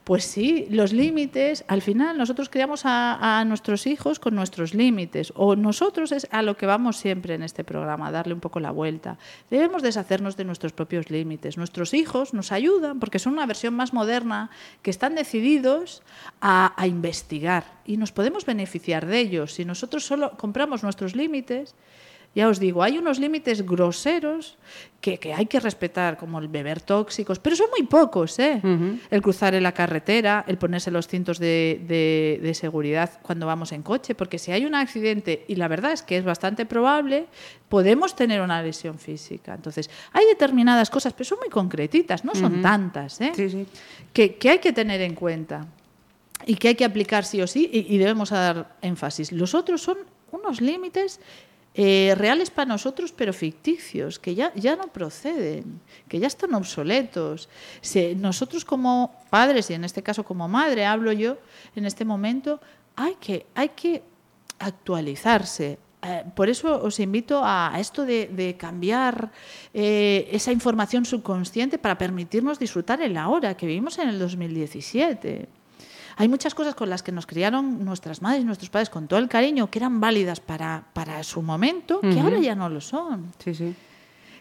Pues 0.06 0.22
sí, 0.22 0.68
los 0.70 0.92
límites, 0.92 1.64
al 1.66 1.82
final 1.82 2.16
nosotros 2.16 2.48
criamos 2.48 2.82
a, 2.84 3.44
nuestros 3.44 3.88
hijos 3.88 4.20
con 4.20 4.36
nuestros 4.36 4.72
límites, 4.72 5.32
o 5.34 5.56
nosotros 5.56 6.12
es 6.12 6.28
a 6.30 6.42
lo 6.42 6.56
que 6.56 6.64
vamos 6.64 6.96
siempre 6.96 7.34
en 7.34 7.42
este 7.42 7.64
programa, 7.64 8.12
darle 8.12 8.32
un 8.32 8.38
poco 8.38 8.60
la 8.60 8.70
vuelta. 8.70 9.18
Debemos 9.50 9.82
deshacernos 9.82 10.36
de 10.36 10.44
nuestros 10.44 10.72
propios 10.72 11.10
límites. 11.10 11.56
Nuestros 11.56 11.92
hijos 11.92 12.34
nos 12.34 12.52
ayudan 12.52 13.00
porque 13.00 13.18
son 13.18 13.32
una 13.32 13.46
versión 13.46 13.74
más 13.74 13.92
moderna, 13.92 14.50
que 14.82 14.90
están 14.92 15.16
decididos 15.16 16.04
a 16.40 16.72
investigar 16.86 17.64
y 17.84 17.96
nos 17.96 18.12
podemos 18.12 18.46
beneficiar 18.46 19.06
de 19.06 19.18
ellos. 19.18 19.54
Si 19.54 19.64
nosotros 19.64 20.04
solo 20.04 20.36
compramos 20.36 20.84
nuestros 20.84 21.16
límites, 21.16 21.74
ya 22.36 22.46
os 22.48 22.60
digo, 22.60 22.82
hay 22.84 22.98
unos 22.98 23.18
límites 23.18 23.64
groseros 23.64 24.58
que, 25.00 25.16
que 25.18 25.32
hay 25.32 25.46
que 25.46 25.58
respetar, 25.58 26.16
como 26.18 26.38
el 26.38 26.48
beber 26.48 26.80
tóxicos, 26.82 27.38
pero 27.38 27.56
son 27.56 27.66
muy 27.76 27.86
pocos, 27.86 28.38
¿eh? 28.38 28.60
El 29.10 29.22
cruzar 29.22 29.54
en 29.54 29.62
la 29.62 29.72
carretera, 29.72 30.44
el 30.46 30.58
ponerse 30.58 30.90
los 30.90 31.08
cintos 31.08 31.38
de, 31.38 31.80
de- 31.88 32.38
de 32.42 32.54
seguridad 32.54 33.10
cuando 33.22 33.46
vamos 33.46 33.72
en 33.72 33.82
coche, 33.82 34.14
porque 34.14 34.38
si 34.38 34.52
hay 34.52 34.66
un 34.66 34.74
accidente, 34.74 35.44
y 35.48 35.56
la 35.56 35.66
verdad 35.68 35.92
es 35.92 36.02
que 36.02 36.18
es 36.18 36.24
bastante 36.24 36.66
probable, 36.66 37.26
podemos 37.70 38.14
tener 38.14 38.40
una 38.42 38.62
lesión 38.62 38.98
física. 38.98 39.54
Entonces, 39.54 39.88
hay 40.12 40.26
determinadas 40.26 40.90
cosas, 40.90 41.14
pero 41.14 41.24
son 41.24 41.38
muy 41.38 41.48
concretitas, 41.48 42.24
no 42.24 42.34
son 42.34 42.60
tantas, 42.60 43.18
¿eh? 43.22 43.32
Sí, 43.34 43.48
sí. 43.48 43.66
que, 44.12 44.36
que 44.36 44.50
hay 44.50 44.58
que 44.58 44.72
tener 44.74 45.00
en 45.00 45.14
cuenta 45.14 45.66
y 46.44 46.56
que 46.56 46.68
hay 46.68 46.74
que 46.74 46.84
aplicar 46.84 47.24
sí 47.24 47.40
o 47.40 47.46
sí 47.46 47.70
y, 47.72 47.94
y 47.94 47.98
debemos 47.98 48.28
dar 48.30 48.76
énfasis. 48.82 49.32
Los 49.32 49.54
otros 49.54 49.80
son 49.80 49.96
unos 50.32 50.60
límites 50.60 51.18
eh, 51.78 52.14
reales 52.16 52.48
para 52.50 52.66
nosotros, 52.66 53.12
pero 53.12 53.32
ficticios, 53.34 54.18
que 54.18 54.34
ya, 54.34 54.50
ya 54.54 54.76
no 54.76 54.86
proceden, 54.88 55.80
que 56.08 56.18
ya 56.18 56.26
están 56.26 56.54
obsoletos. 56.54 57.50
Se- 57.82 58.14
nosotros 58.14 58.64
como 58.64 59.14
padres, 59.28 59.68
y 59.70 59.74
en 59.74 59.84
este 59.84 60.02
caso 60.02 60.24
como 60.24 60.48
madre, 60.48 60.86
hablo 60.86 61.12
yo 61.12 61.36
en 61.74 61.84
este 61.84 62.04
momento, 62.06 62.60
hay 62.96 63.14
que, 63.20 63.44
hay 63.54 63.68
que 63.70 64.02
actualizarse. 64.58 65.78
Eh, 66.02 66.24
por 66.34 66.48
eso 66.48 66.80
os 66.82 66.98
invito 67.00 67.40
a, 67.44 67.72
esto 67.78 68.04
de, 68.04 68.28
de 68.28 68.56
cambiar 68.56 69.30
eh, 69.74 70.28
esa 70.30 70.52
información 70.52 71.04
subconsciente 71.04 71.78
para 71.78 71.98
permitirnos 71.98 72.58
disfrutar 72.58 73.00
el 73.02 73.16
ahora, 73.16 73.56
que 73.56 73.66
vivimos 73.66 73.98
en 73.98 74.08
el 74.08 74.18
2017. 74.18 75.48
Hay 76.16 76.28
muchas 76.28 76.54
cosas 76.54 76.74
con 76.74 76.88
las 76.88 77.02
que 77.02 77.12
nos 77.12 77.26
criaron 77.26 77.84
nuestras 77.84 78.22
madres 78.22 78.42
y 78.42 78.44
nuestros 78.44 78.70
padres 78.70 78.88
con 78.90 79.06
todo 79.06 79.18
el 79.18 79.28
cariño, 79.28 79.70
que 79.70 79.78
eran 79.78 80.00
válidas 80.00 80.40
para, 80.40 80.84
para 80.94 81.22
su 81.22 81.42
momento, 81.42 82.00
que 82.00 82.18
ahora 82.20 82.38
ya 82.38 82.54
no 82.54 82.68
lo 82.68 82.80
son. 82.80 83.32
Sí, 83.44 83.54
sí. 83.54 83.74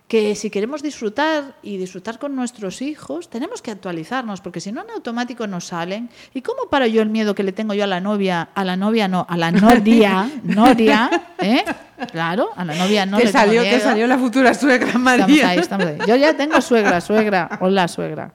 Que 0.08 0.36
si 0.36 0.52
queremos 0.52 0.84
disfrutar 0.84 1.56
y 1.64 1.78
disfrutar 1.78 2.20
con 2.20 2.36
nuestros 2.36 2.84
hijos, 2.84 3.28
tenemos 3.28 3.64
que 3.64 3.72
actualizarnos, 3.72 4.40
porque 4.40 4.62
si 4.62 4.72
no 4.72 4.84
en 4.84 4.92
automático 4.92 5.48
nos 5.48 5.66
salen. 5.66 6.10
¿Y 6.34 6.44
cómo 6.44 6.70
paro 6.70 6.86
yo 6.86 7.02
el 7.02 7.10
miedo 7.10 7.34
que 7.34 7.42
le 7.42 7.52
tengo 7.52 7.74
yo 7.74 7.86
a 7.86 7.88
la 7.88 8.00
novia? 8.00 8.50
A 8.54 8.64
la 8.64 8.78
novia 8.78 9.08
no, 9.08 9.26
a 9.28 9.36
la 9.36 9.52
noria, 9.52 10.30
noria, 10.44 11.10
¿eh? 11.40 11.66
Claro, 12.12 12.50
a 12.56 12.64
la 12.64 12.76
novia 12.76 13.06
no 13.08 13.18
te, 13.18 13.26
le 13.26 13.32
tengo 13.32 13.46
salió, 13.46 13.62
te 13.64 13.70
miedo. 13.70 13.82
salió 13.84 14.06
la 14.08 14.18
futura 14.20 14.54
suegra 14.54 14.88
Estamos 14.88 15.04
María. 15.18 15.50
ahí, 15.50 15.58
estamos 15.58 15.88
ahí. 15.88 15.98
Yo 16.08 16.16
ya 16.16 16.38
tengo 16.38 16.62
suegra, 16.62 17.02
suegra. 17.02 17.58
Hola, 17.60 17.88
suegra. 17.88 18.32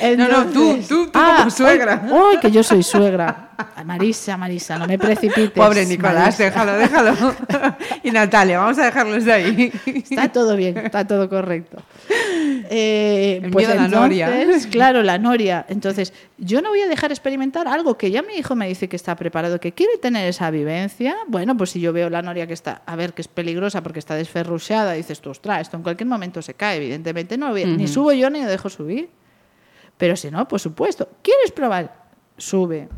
No, 0.16 0.28
no, 0.28 0.44
tú, 0.46 0.78
tú, 0.88 1.06
tú 1.06 1.12
como 1.12 1.50
suegra. 1.50 2.02
Uy, 2.10 2.18
uy, 2.34 2.40
que 2.40 2.50
yo 2.50 2.62
soy 2.62 2.82
suegra. 2.82 3.50
Marisa, 3.84 4.36
Marisa, 4.36 4.78
no 4.78 4.86
me 4.86 4.98
precipites. 4.98 5.50
Pobre 5.52 5.84
Nicolás, 5.86 6.38
Marisa. 6.38 6.44
déjalo, 6.44 6.72
déjalo. 6.78 7.34
y 8.02 8.10
Natalia, 8.10 8.58
vamos 8.58 8.78
a 8.78 8.86
dejarlos 8.86 9.24
de 9.24 9.32
ahí. 9.32 9.72
Está 9.86 10.30
todo 10.30 10.56
bien, 10.56 10.78
está 10.78 11.06
todo 11.06 11.28
correcto. 11.28 11.82
Eh, 12.70 13.40
El 13.42 13.50
pues 13.50 13.68
miedo 13.68 13.78
a 13.80 13.82
la 13.84 13.88
noria. 13.88 14.40
entonces, 14.42 14.66
claro, 14.66 15.02
la 15.02 15.18
noria. 15.18 15.64
Entonces, 15.68 16.12
yo 16.38 16.62
no 16.62 16.70
voy 16.70 16.80
a 16.80 16.88
dejar 16.88 17.10
experimentar 17.12 17.68
algo 17.68 17.96
que 17.98 18.10
ya 18.10 18.22
mi 18.22 18.34
hijo 18.34 18.54
me 18.56 18.66
dice 18.68 18.88
que 18.88 18.96
está 18.96 19.14
preparado, 19.16 19.60
que 19.60 19.72
quiere 19.72 19.98
tener 19.98 20.26
esa 20.28 20.50
vivencia. 20.50 21.16
Bueno, 21.28 21.56
pues 21.56 21.70
si 21.70 21.80
yo 21.80 21.92
veo 21.92 22.08
la 22.10 22.22
noria 22.22 22.46
que 22.46 22.54
está, 22.54 22.82
a 22.86 22.96
ver, 22.96 23.12
que 23.12 23.22
es 23.22 23.28
peligrosa 23.28 23.82
porque 23.82 23.98
está 23.98 24.14
desferruchada, 24.14 24.92
dices 24.92 25.20
tú, 25.20 25.30
ostras, 25.30 25.60
esto 25.62 25.76
en 25.76 25.82
cualquier 25.82 26.08
momento 26.08 26.40
se 26.42 26.54
cae, 26.54 26.78
evidentemente 26.78 27.36
no 27.36 27.48
a- 27.48 27.52
ni 27.52 27.86
subo 27.86 28.12
yo 28.12 28.30
ni 28.30 28.40
lo 28.42 28.48
dejo 28.48 28.68
subir. 28.70 29.10
Pero 30.02 30.16
si 30.16 30.32
no, 30.32 30.48
por 30.48 30.58
supuesto, 30.58 31.08
¿quieres 31.22 31.52
probar? 31.52 32.06
Sube. 32.36 32.88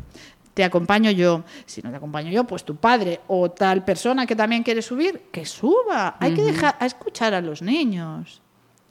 Te 0.55 0.63
acompaño 0.63 1.11
yo. 1.11 1.43
Si 1.67 1.83
no 1.83 1.91
te 1.91 1.97
acompaño 1.97 2.31
yo, 2.31 2.45
pues 2.45 2.63
tu 2.63 2.77
padre 2.77 3.19
o 3.27 3.51
tal 3.51 3.85
persona 3.85 4.25
que 4.25 4.35
también 4.35 4.63
quiere 4.63 4.81
subir, 4.81 5.27
que 5.31 5.45
suba. 5.45 6.17
Hay 6.19 6.33
que 6.33 6.41
dejar 6.41 6.75
a 6.79 6.87
escuchar 6.87 7.35
a 7.35 7.41
los 7.41 7.61
niños. 7.61 8.41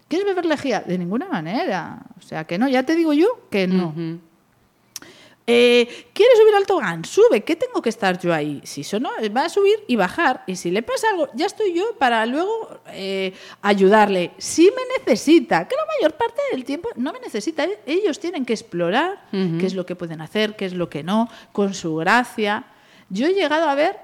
¿Quieres 0.06 0.28
beber 0.28 0.46
lejía? 0.46 0.78
De 0.78 0.96
ninguna 0.96 1.26
manera. 1.26 2.02
O 2.16 2.22
sea, 2.22 2.44
que 2.44 2.56
no, 2.56 2.68
ya 2.68 2.84
te 2.84 2.94
digo 2.94 3.12
yo 3.14 3.48
que 3.50 3.66
no. 3.66 3.92
Eh, 5.46 6.06
¿Quieres 6.14 6.38
subir 6.38 6.54
al 6.54 6.66
tobogán? 6.66 7.04
Sube. 7.04 7.42
¿Qué 7.42 7.54
tengo 7.54 7.82
que 7.82 7.90
estar 7.90 8.18
yo 8.18 8.32
ahí? 8.32 8.60
Si 8.64 8.80
eso 8.80 8.98
no, 8.98 9.10
va 9.36 9.44
a 9.44 9.48
subir 9.50 9.76
y 9.86 9.96
bajar. 9.96 10.42
Y 10.46 10.56
si 10.56 10.70
le 10.70 10.82
pasa 10.82 11.08
algo, 11.10 11.28
ya 11.34 11.44
estoy 11.46 11.74
yo 11.74 11.84
para 11.98 12.24
luego 12.24 12.80
eh, 12.88 13.34
ayudarle. 13.60 14.30
Si 14.38 14.64
me 14.64 14.82
necesita, 14.98 15.68
que 15.68 15.76
la 15.76 15.82
mayor 15.98 16.16
parte 16.16 16.40
del 16.52 16.64
tiempo 16.64 16.88
no 16.96 17.12
me 17.12 17.20
necesita. 17.20 17.64
eh, 17.64 17.78
Ellos 17.86 18.18
tienen 18.20 18.46
que 18.46 18.54
explorar 18.54 19.20
qué 19.30 19.66
es 19.66 19.74
lo 19.74 19.84
que 19.84 19.96
pueden 19.96 20.20
hacer, 20.22 20.56
qué 20.56 20.64
es 20.64 20.72
lo 20.72 20.88
que 20.88 21.02
no, 21.02 21.28
con 21.52 21.74
su 21.74 21.94
gracia. 21.96 22.64
Yo 23.10 23.26
he 23.26 23.34
llegado 23.34 23.68
a 23.68 23.74
ver 23.74 23.96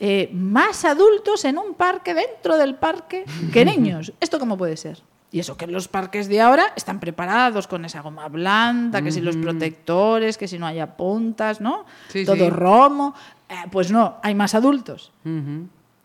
eh, 0.00 0.30
más 0.32 0.84
adultos 0.86 1.44
en 1.44 1.58
un 1.58 1.74
parque, 1.74 2.14
dentro 2.14 2.56
del 2.56 2.74
parque, 2.74 3.24
que 3.52 3.64
niños. 3.66 4.12
¿Esto 4.18 4.38
cómo 4.38 4.56
puede 4.56 4.76
ser? 4.78 4.98
Y 5.32 5.40
eso 5.40 5.56
que 5.56 5.66
los 5.66 5.88
parques 5.88 6.28
de 6.28 6.40
ahora 6.40 6.72
están 6.76 7.00
preparados 7.00 7.66
con 7.66 7.84
esa 7.84 8.00
goma 8.00 8.28
blanda, 8.28 9.02
que 9.02 9.10
si 9.10 9.20
los 9.20 9.36
protectores, 9.36 10.38
que 10.38 10.48
si 10.48 10.58
no 10.58 10.66
haya 10.66 10.96
puntas, 10.96 11.60
¿no? 11.60 11.84
Sí, 12.08 12.24
Todo 12.24 12.36
sí. 12.36 12.50
romo. 12.50 13.14
Eh, 13.48 13.54
pues 13.70 13.90
no, 13.90 14.16
hay 14.22 14.34
más 14.34 14.54
adultos. 14.54 15.12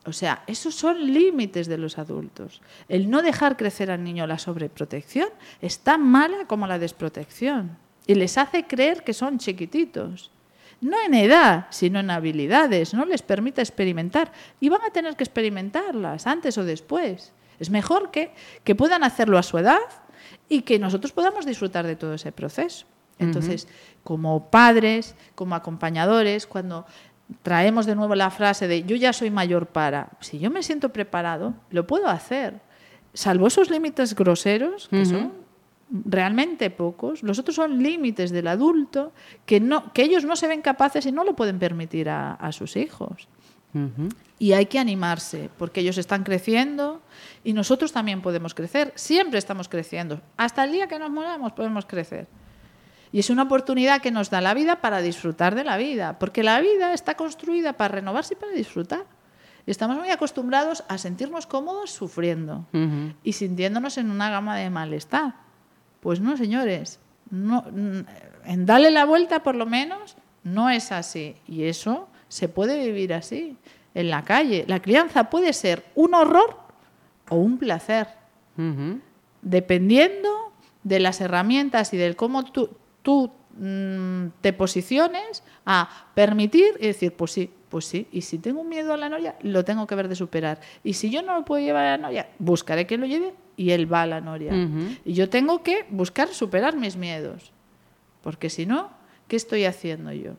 O 0.06 0.14
sea, 0.14 0.44
esos 0.48 0.74
son 0.74 1.14
límites 1.14 1.68
de 1.68 1.78
los 1.78 2.00
adultos. 2.00 2.62
El 2.90 3.10
no 3.10 3.22
dejar 3.22 3.56
crecer 3.58 3.92
al 3.92 4.04
niño 4.04 4.26
la 4.26 4.40
sobreprotección 4.40 5.30
es 5.62 5.80
tan 5.80 6.02
mala 6.04 6.46
como 6.48 6.66
la 6.66 6.80
desprotección. 6.80 7.78
Y 8.08 8.16
les 8.16 8.38
hace 8.40 8.66
creer 8.66 9.04
que 9.04 9.14
son 9.14 9.38
chiquititos. 9.38 10.32
No 10.82 10.98
en 11.06 11.14
edad, 11.14 11.68
sino 11.70 12.00
en 12.00 12.10
habilidades. 12.10 12.96
No 12.96 13.06
les 13.06 13.22
permite 13.22 13.62
experimentar. 13.62 14.32
Y 14.60 14.70
van 14.70 14.82
a 14.82 14.90
tener 14.90 15.16
que 15.16 15.24
experimentarlas 15.24 16.26
antes 16.26 16.58
o 16.58 16.64
después. 16.64 17.32
Es 17.62 17.70
mejor 17.70 18.10
que, 18.10 18.34
que 18.64 18.74
puedan 18.74 19.04
hacerlo 19.04 19.38
a 19.38 19.44
su 19.44 19.58
edad 19.60 19.80
y 20.50 20.64
que 20.64 20.80
nosotros 20.80 21.12
podamos 21.12 21.46
disfrutar 21.46 21.86
de 21.86 21.96
todo 21.96 22.16
ese 22.16 22.32
proceso. 22.32 22.88
Entonces, 23.20 23.68
como 24.04 24.50
padres, 24.50 25.14
como 25.36 25.54
acompañadores, 25.54 26.48
cuando 26.48 26.88
traemos 27.44 27.86
de 27.86 27.96
nuevo 27.96 28.16
la 28.16 28.32
frase 28.32 28.68
de 28.68 28.84
yo 28.84 28.96
ya 28.96 29.14
soy 29.14 29.30
mayor 29.30 29.68
para, 29.68 30.10
si 30.22 30.40
yo 30.40 30.50
me 30.50 30.64
siento 30.64 30.90
preparado, 30.90 31.54
lo 31.70 31.86
puedo 31.86 32.08
hacer. 32.08 32.60
Salvo 33.14 33.46
esos 33.46 33.70
límites 33.70 34.16
groseros, 34.16 34.88
que 34.88 35.06
son 35.06 35.34
realmente 35.92 36.72
pocos, 36.72 37.22
los 37.22 37.38
otros 37.38 37.56
son 37.56 37.84
límites 37.84 38.32
del 38.32 38.48
adulto 38.48 39.12
que, 39.46 39.60
no, 39.60 39.94
que 39.94 40.02
ellos 40.02 40.26
no 40.26 40.36
se 40.36 40.48
ven 40.48 40.64
capaces 40.64 41.06
y 41.06 41.12
no 41.12 41.24
lo 41.24 41.36
pueden 41.36 41.60
permitir 41.60 42.10
a, 42.10 42.34
a 42.34 42.52
sus 42.52 42.76
hijos. 42.76 43.28
Y 44.40 44.54
hay 44.54 44.66
que 44.66 44.80
animarse, 44.80 45.50
porque 45.58 45.82
ellos 45.82 45.98
están 45.98 46.24
creciendo 46.24 47.02
y 47.44 47.54
nosotros 47.54 47.92
también 47.92 48.22
podemos 48.22 48.54
crecer. 48.54 48.92
Siempre 48.96 49.38
estamos 49.40 49.70
creciendo. 49.70 50.22
Hasta 50.38 50.64
el 50.64 50.72
día 50.72 50.88
que 50.88 51.00
nos 51.00 51.12
moramos 51.12 51.54
podemos 51.54 51.86
crecer. 51.86 52.28
Y 53.12 53.20
es 53.20 53.30
una 53.30 53.44
oportunidad 53.44 54.02
que 54.02 54.12
nos 54.12 54.30
da 54.30 54.42
la 54.42 54.54
vida 54.54 54.82
para 54.82 55.02
disfrutar 55.02 55.54
de 55.54 55.64
la 55.64 55.78
vida, 55.78 56.18
porque 56.18 56.44
la 56.44 56.60
vida 56.62 56.94
está 56.94 57.16
construida 57.16 57.74
para 57.74 57.96
renovarse 57.96 58.34
y 58.34 58.38
para 58.38 58.54
disfrutar. 58.54 59.06
Y 59.66 59.72
estamos 59.72 59.98
muy 59.98 60.10
acostumbrados 60.10 60.84
a 60.88 60.98
sentirnos 60.98 61.46
cómodos 61.46 61.92
sufriendo 61.92 62.66
Ujú. 62.74 63.14
y 63.24 63.34
sintiéndonos 63.34 63.98
en 63.98 64.10
una 64.10 64.30
gama 64.30 64.56
de 64.58 64.70
malestar. 64.70 65.36
Pues 66.00 66.20
no, 66.20 66.36
señores, 66.36 67.00
no, 67.30 67.64
en 68.46 68.66
darle 68.66 68.90
la 68.92 69.06
vuelta 69.06 69.44
por 69.44 69.56
lo 69.56 69.66
menos 69.66 70.16
no 70.44 70.70
es 70.70 70.92
así. 70.92 71.36
Y 71.48 71.66
eso 71.66 72.08
se 72.32 72.48
puede 72.48 72.82
vivir 72.86 73.14
así, 73.14 73.58
en 73.94 74.10
la 74.10 74.24
calle. 74.24 74.64
La 74.66 74.82
crianza 74.82 75.30
puede 75.30 75.52
ser 75.52 75.84
un 75.96 76.14
horror 76.14 76.58
o 77.30 77.36
un 77.36 77.58
placer, 77.58 78.08
dependiendo 79.42 80.54
de 80.84 81.02
las 81.02 81.20
herramientas 81.20 81.94
y 81.94 81.98
del 81.98 82.16
cómo 82.16 82.46
tú, 82.46 82.70
tú 83.02 83.32
mm, 83.58 84.28
te 84.40 84.54
posiciones 84.54 85.44
a 85.66 86.08
permitir 86.14 86.78
y 86.80 86.88
decir, 86.88 87.14
pues 87.14 87.32
sí, 87.32 87.52
pues 87.68 87.84
sí, 87.84 88.08
y 88.14 88.22
si 88.22 88.38
tengo 88.38 88.62
un 88.62 88.70
miedo 88.70 88.94
a 88.94 88.98
la 88.98 89.10
noria, 89.10 89.36
lo 89.42 89.66
tengo 89.66 89.86
que 89.86 89.96
ver 89.96 90.08
de 90.08 90.16
superar. 90.16 90.62
Y 90.86 90.94
si 90.94 91.10
yo 91.10 91.22
no 91.24 91.36
lo 91.36 91.44
puedo 91.44 91.62
llevar 91.62 91.86
a 91.86 91.98
la 91.98 91.98
noria, 91.98 92.30
buscaré 92.40 92.88
que 92.88 92.98
lo 92.98 93.06
lleve 93.06 93.34
y 93.58 93.72
él 93.72 93.92
va 93.92 94.04
a 94.04 94.08
la 94.08 94.22
noria. 94.22 94.54
Y 95.04 95.14
yo 95.14 95.30
tengo 95.30 95.64
que 95.64 95.86
buscar 95.90 96.30
superar 96.30 96.78
mis 96.78 96.96
miedos. 96.96 97.52
Porque 98.24 98.50
si 98.50 98.66
no, 98.66 98.90
¿qué 99.28 99.36
estoy 99.36 99.66
haciendo 99.66 100.14
yo? 100.14 100.36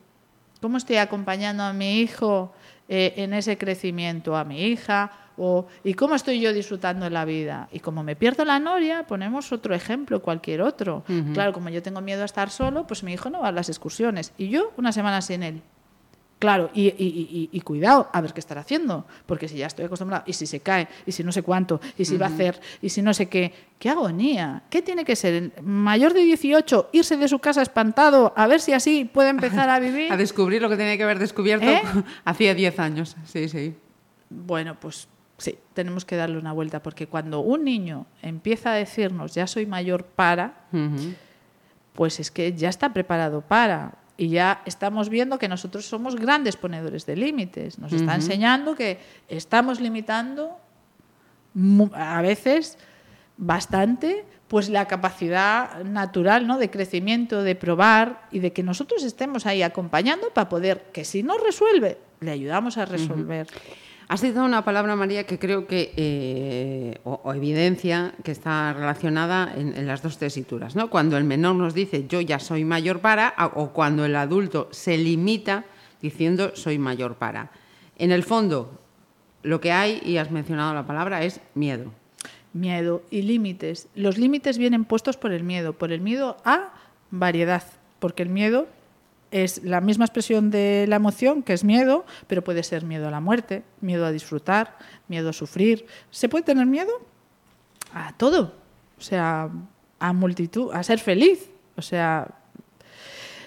¿Cómo 0.63 0.77
estoy 0.77 0.95
acompañando 0.95 1.61
a 1.61 1.73
mi 1.73 1.99
hijo 1.99 2.53
eh, 2.87 3.15
en 3.17 3.33
ese 3.33 3.57
crecimiento, 3.57 4.37
a 4.37 4.45
mi 4.45 4.63
hija? 4.63 5.11
O, 5.35 5.67
¿Y 5.83 5.93
cómo 5.93 6.15
estoy 6.15 6.39
yo 6.39 6.53
disfrutando 6.53 7.09
la 7.09 7.25
vida? 7.25 7.67
Y 7.73 7.81
como 7.81 8.01
me 8.01 8.15
pierdo 8.15 8.45
la 8.45 8.59
noria, 8.59 9.05
ponemos 9.05 9.51
otro 9.51 9.75
ejemplo, 9.75 10.21
cualquier 10.21 10.61
otro. 10.61 11.03
Claro, 11.33 11.51
como 11.51 11.67
yo 11.67 11.83
tengo 11.83 11.99
miedo 11.99 12.21
a 12.21 12.25
estar 12.25 12.49
solo, 12.49 12.87
pues 12.87 13.03
mi 13.03 13.11
hijo 13.11 13.29
no 13.29 13.41
va 13.41 13.49
a 13.49 13.51
las 13.51 13.67
excursiones. 13.67 14.31
Y 14.37 14.47
yo 14.47 14.71
una 14.77 14.93
semana 14.93 15.21
sin 15.21 15.43
él. 15.43 15.61
Claro, 16.43 16.69
y, 16.73 17.61
cuidado, 17.61 18.09
a 18.11 18.19
ver 18.19 18.33
qué 18.33 18.41
estará 18.41 18.59
haciendo, 18.59 19.05
porque 19.25 19.47
si 19.47 19.55
ya 19.55 19.67
estoy 19.67 19.85
acostumbrado, 19.85 20.25
y 20.27 20.33
si 20.33 20.45
se 20.45 20.59
cae, 20.59 20.89
y 21.05 21.13
si 21.13 21.23
no 21.23 21.31
sé 21.31 21.41
cuánto, 21.41 21.79
y 21.97 22.03
si 22.03 22.17
va 22.17 22.25
a 22.25 22.29
hacer, 22.29 22.59
y 22.81 22.89
si 22.89 23.01
no 23.01 23.13
sé 23.13 23.29
qué, 23.29 23.53
qué 23.79 23.89
agonía, 23.89 24.63
¿qué 24.69 24.81
tiene 24.81 25.05
que 25.05 25.15
ser? 25.15 25.53
Mayor 25.63 26.13
de 26.13 26.19
18, 26.19 26.89
irse 26.91 27.15
de 27.15 27.29
su 27.29 27.39
casa 27.39 27.61
espantado, 27.61 28.33
a 28.35 28.45
ver 28.47 28.59
si 28.59 28.73
así 28.73 29.05
puede 29.05 29.29
empezar 29.29 29.69
a 29.69 29.79
vivir. 29.79 30.11
a 30.11 30.17
descubrir 30.17 30.61
lo 30.61 30.67
que 30.67 30.75
tiene 30.75 30.97
que 30.97 31.03
haber 31.03 31.17
descubierto 31.17 31.65
¿Eh? 31.65 31.81
hacía 32.25 32.53
10 32.53 32.77
años, 32.77 33.15
sí, 33.23 33.47
sí. 33.47 33.73
Bueno, 34.29 34.75
pues 34.77 35.07
sí, 35.37 35.57
tenemos 35.73 36.03
que 36.03 36.17
darle 36.17 36.37
una 36.37 36.51
vuelta, 36.51 36.83
porque 36.83 37.07
cuando 37.07 37.39
un 37.39 37.63
niño 37.63 38.05
empieza 38.21 38.73
a 38.73 38.75
decirnos, 38.75 39.33
ya 39.33 39.47
soy 39.47 39.65
mayor 39.65 40.03
para, 40.03 40.65
pues 41.93 42.19
es 42.19 42.31
que 42.31 42.51
ya 42.51 42.67
está 42.67 42.91
preparado 42.91 43.39
para 43.39 44.02
y 44.17 44.29
ya 44.29 44.61
estamos 44.65 45.09
viendo 45.09 45.39
que 45.39 45.47
nosotros 45.47 45.85
somos 45.85 46.15
grandes 46.15 46.55
ponedores 46.55 47.05
de 47.05 47.15
límites. 47.15 47.79
Nos 47.79 47.93
está 47.93 48.15
enseñando 48.15 48.75
que 48.75 48.99
estamos 49.27 49.79
limitando 49.79 50.57
a 51.93 52.21
veces 52.21 52.77
bastante 53.37 54.25
pues 54.47 54.69
la 54.69 54.87
capacidad 54.87 55.83
natural 55.83 56.45
¿no? 56.45 56.59
de 56.59 56.69
crecimiento, 56.69 57.41
de 57.41 57.55
probar 57.55 58.27
y 58.31 58.37
de 58.39 58.53
que 58.53 58.61
nosotros 58.61 59.03
estemos 59.03 59.47
ahí 59.47 59.63
acompañando 59.63 60.29
para 60.29 60.47
poder, 60.47 60.91
que 60.93 61.05
si 61.05 61.23
no 61.23 61.37
resuelve, 61.39 61.97
le 62.19 62.31
ayudamos 62.31 62.77
a 62.77 62.85
resolver. 62.85 63.47
Has 64.07 64.21
citado 64.21 64.45
una 64.45 64.65
palabra, 64.65 64.95
María, 64.95 65.25
que 65.25 65.39
creo 65.39 65.65
que, 65.65 65.93
eh, 65.95 66.99
o, 67.03 67.33
evidencia, 67.33 68.13
que 68.23 68.31
está 68.31 68.73
relacionada 68.73 69.53
en, 69.55 69.87
las 69.87 70.01
dos 70.01 70.17
tesituras. 70.17 70.75
¿no? 70.75 70.89
Cuando 70.89 71.17
el 71.17 71.23
menor 71.23 71.55
nos 71.55 71.73
dice 71.73 72.05
yo 72.07 72.21
ya 72.21 72.39
soy 72.39 72.65
mayor 72.65 72.99
para, 72.99 73.33
o 73.55 73.69
cuando 73.69 74.05
el 74.05 74.15
adulto 74.15 74.67
se 74.71 74.97
limita 74.97 75.65
diciendo 76.01 76.51
soy 76.55 76.77
mayor 76.77 77.15
para. 77.15 77.51
En 77.97 78.11
el 78.11 78.23
fondo, 78.23 78.79
lo 79.41 79.61
que 79.61 79.71
hay, 79.71 80.01
y 80.03 80.17
has 80.17 80.31
mencionado 80.31 80.73
la 80.73 80.85
palabra, 80.85 81.23
es 81.23 81.39
miedo. 81.55 81.91
Miedo 82.51 83.03
y 83.09 83.23
límites. 83.23 83.87
Los 83.95 84.17
límites 84.17 84.57
vienen 84.57 84.85
puestos 84.85 85.17
por 85.17 85.31
el 85.31 85.43
miedo, 85.43 85.73
por 85.73 85.91
el 85.91 86.01
miedo 86.01 86.37
a 86.43 86.73
variedad, 87.09 87.63
porque 87.99 88.23
el 88.23 88.29
miedo 88.29 88.67
es 89.33 89.63
la 89.63 89.81
misma 89.81 90.05
expresión 90.05 90.51
de 90.51 90.85
la 90.87 90.97
emoción, 90.97 91.41
que 91.41 91.53
es 91.53 91.63
miedo, 91.63 92.05
pero 92.27 92.43
puede 92.43 92.61
ser 92.61 92.85
miedo 92.85 93.07
a 93.07 93.11
la 93.11 93.19
muerte, 93.19 93.63
miedo 93.81 94.05
a 94.05 94.11
disfrutar, 94.11 94.77
miedo 95.07 95.29
a 95.29 95.33
sufrir. 95.33 95.87
¿Se 96.11 96.29
puede 96.29 96.43
tener 96.43 96.67
miedo? 96.67 96.91
A 97.93 98.15
todo. 98.15 98.53
O 98.97 99.01
sea, 99.01 99.49
a 99.99 100.13
multitud, 100.13 100.71
a 100.71 100.83
ser 100.83 100.99
feliz. 100.99 101.49
O 101.75 101.81
sea, 101.81 102.27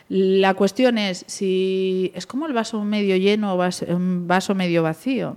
la 0.08 0.54
cuestión 0.54 0.98
es 0.98 1.24
si 1.28 2.10
es 2.14 2.26
como 2.26 2.46
el 2.46 2.52
vaso 2.52 2.82
medio 2.84 3.16
lleno 3.16 3.54
o 3.54 3.68
un 3.88 4.26
vaso 4.26 4.54
medio 4.56 4.82
vacío. 4.82 5.36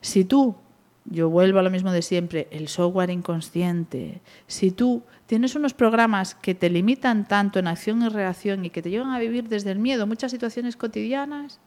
Si 0.00 0.24
tú, 0.24 0.56
yo 1.04 1.30
vuelvo 1.30 1.60
a 1.60 1.62
lo 1.62 1.70
mismo 1.70 1.92
de 1.92 2.02
siempre, 2.02 2.48
el 2.50 2.66
software 2.66 3.10
inconsciente, 3.10 4.20
si 4.48 4.72
tú 4.72 5.04
tienes 5.26 5.54
unos 5.54 5.74
programas 5.74 6.34
que 6.34 6.54
te 6.54 6.70
limitan 6.70 7.26
tanto 7.26 7.58
en 7.58 7.66
acción 7.66 8.02
y 8.02 8.08
reacción 8.08 8.64
y 8.64 8.70
que 8.70 8.82
te 8.82 8.90
llevan 8.90 9.10
a 9.10 9.18
vivir 9.18 9.48
desde 9.48 9.72
el 9.72 9.78
miedo 9.78 10.06
muchas 10.06 10.30
situaciones 10.30 10.76
cotidianas, 10.76 11.60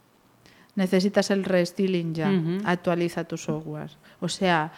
necesitas 0.75 1.29
el 1.29 1.43
restyling 1.43 2.13
ya, 2.13 2.31
actualiza 2.63 3.25
tu 3.25 3.37
software. 3.37 3.91
O 4.21 4.29
sea, 4.29 4.71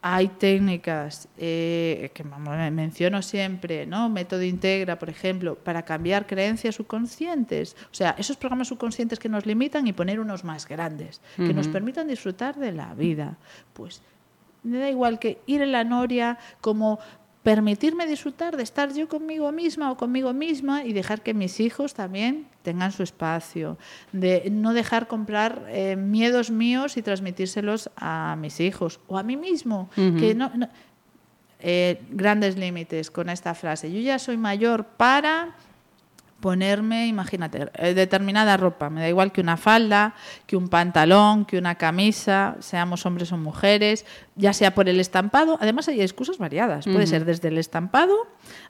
hay 0.00 0.28
técnicas 0.28 1.28
eh, 1.36 2.10
que 2.14 2.24
menciono 2.24 3.20
siempre, 3.22 3.86
¿no? 3.86 4.08
Método 4.08 4.42
Integra, 4.42 4.98
por 4.98 5.10
ejemplo, 5.10 5.56
para 5.56 5.82
cambiar 5.82 6.26
creencias 6.26 6.76
subconscientes. 6.76 7.76
O 7.90 7.94
sea, 7.94 8.14
esos 8.18 8.36
programas 8.36 8.68
subconscientes 8.68 9.18
que 9.18 9.28
nos 9.28 9.46
limitan 9.46 9.86
y 9.86 9.92
poner 9.92 10.20
unos 10.20 10.44
más 10.44 10.68
grandes, 10.68 11.20
que 11.36 11.54
nos 11.54 11.68
permitan 11.68 12.08
disfrutar 12.08 12.56
de 12.56 12.72
la 12.72 12.94
vida. 12.94 13.38
Pues 13.72 14.02
me 14.62 14.78
da 14.78 14.88
igual 14.88 15.18
que 15.18 15.40
ir 15.46 15.62
en 15.62 15.72
la 15.72 15.84
noria 15.84 16.38
como 16.60 16.98
permitirme 17.42 18.06
disfrutar 18.06 18.56
de 18.56 18.62
estar 18.62 18.92
yo 18.92 19.08
conmigo 19.08 19.52
misma 19.52 19.90
o 19.90 19.96
conmigo 19.96 20.32
misma 20.32 20.84
y 20.84 20.92
dejar 20.92 21.22
que 21.22 21.34
mis 21.34 21.60
hijos 21.60 21.94
también 21.94 22.46
tengan 22.62 22.92
su 22.92 23.02
espacio, 23.02 23.78
de 24.12 24.48
no 24.50 24.74
dejar 24.74 25.06
comprar 25.06 25.64
eh, 25.68 25.96
miedos 25.96 26.50
míos 26.50 26.96
y 26.96 27.02
transmitírselos 27.02 27.90
a 27.96 28.36
mis 28.38 28.60
hijos 28.60 29.00
o 29.06 29.18
a 29.18 29.22
mí 29.22 29.36
mismo, 29.36 29.88
que 29.94 30.34
no, 30.34 30.50
eh, 31.60 32.02
grandes 32.10 32.56
límites 32.56 33.10
con 33.10 33.28
esta 33.28 33.54
frase. 33.54 33.92
Yo 33.92 34.00
ya 34.00 34.18
soy 34.18 34.36
mayor 34.36 34.84
para 34.84 35.56
ponerme, 36.40 37.08
imagínate, 37.08 37.68
eh, 37.74 37.94
determinada 37.94 38.56
ropa, 38.56 38.90
me 38.90 39.00
da 39.00 39.08
igual 39.08 39.32
que 39.32 39.40
una 39.40 39.56
falda, 39.56 40.14
que 40.46 40.56
un 40.56 40.68
pantalón, 40.68 41.44
que 41.44 41.58
una 41.58 41.74
camisa, 41.74 42.56
seamos 42.60 43.04
hombres 43.06 43.32
o 43.32 43.36
mujeres, 43.36 44.06
ya 44.36 44.52
sea 44.52 44.74
por 44.74 44.88
el 44.88 45.00
estampado, 45.00 45.58
además 45.60 45.88
hay 45.88 46.00
excusas 46.00 46.38
variadas, 46.38 46.84
puede 46.84 47.06
ser 47.06 47.24
desde 47.24 47.48
el 47.48 47.58
estampado 47.58 48.16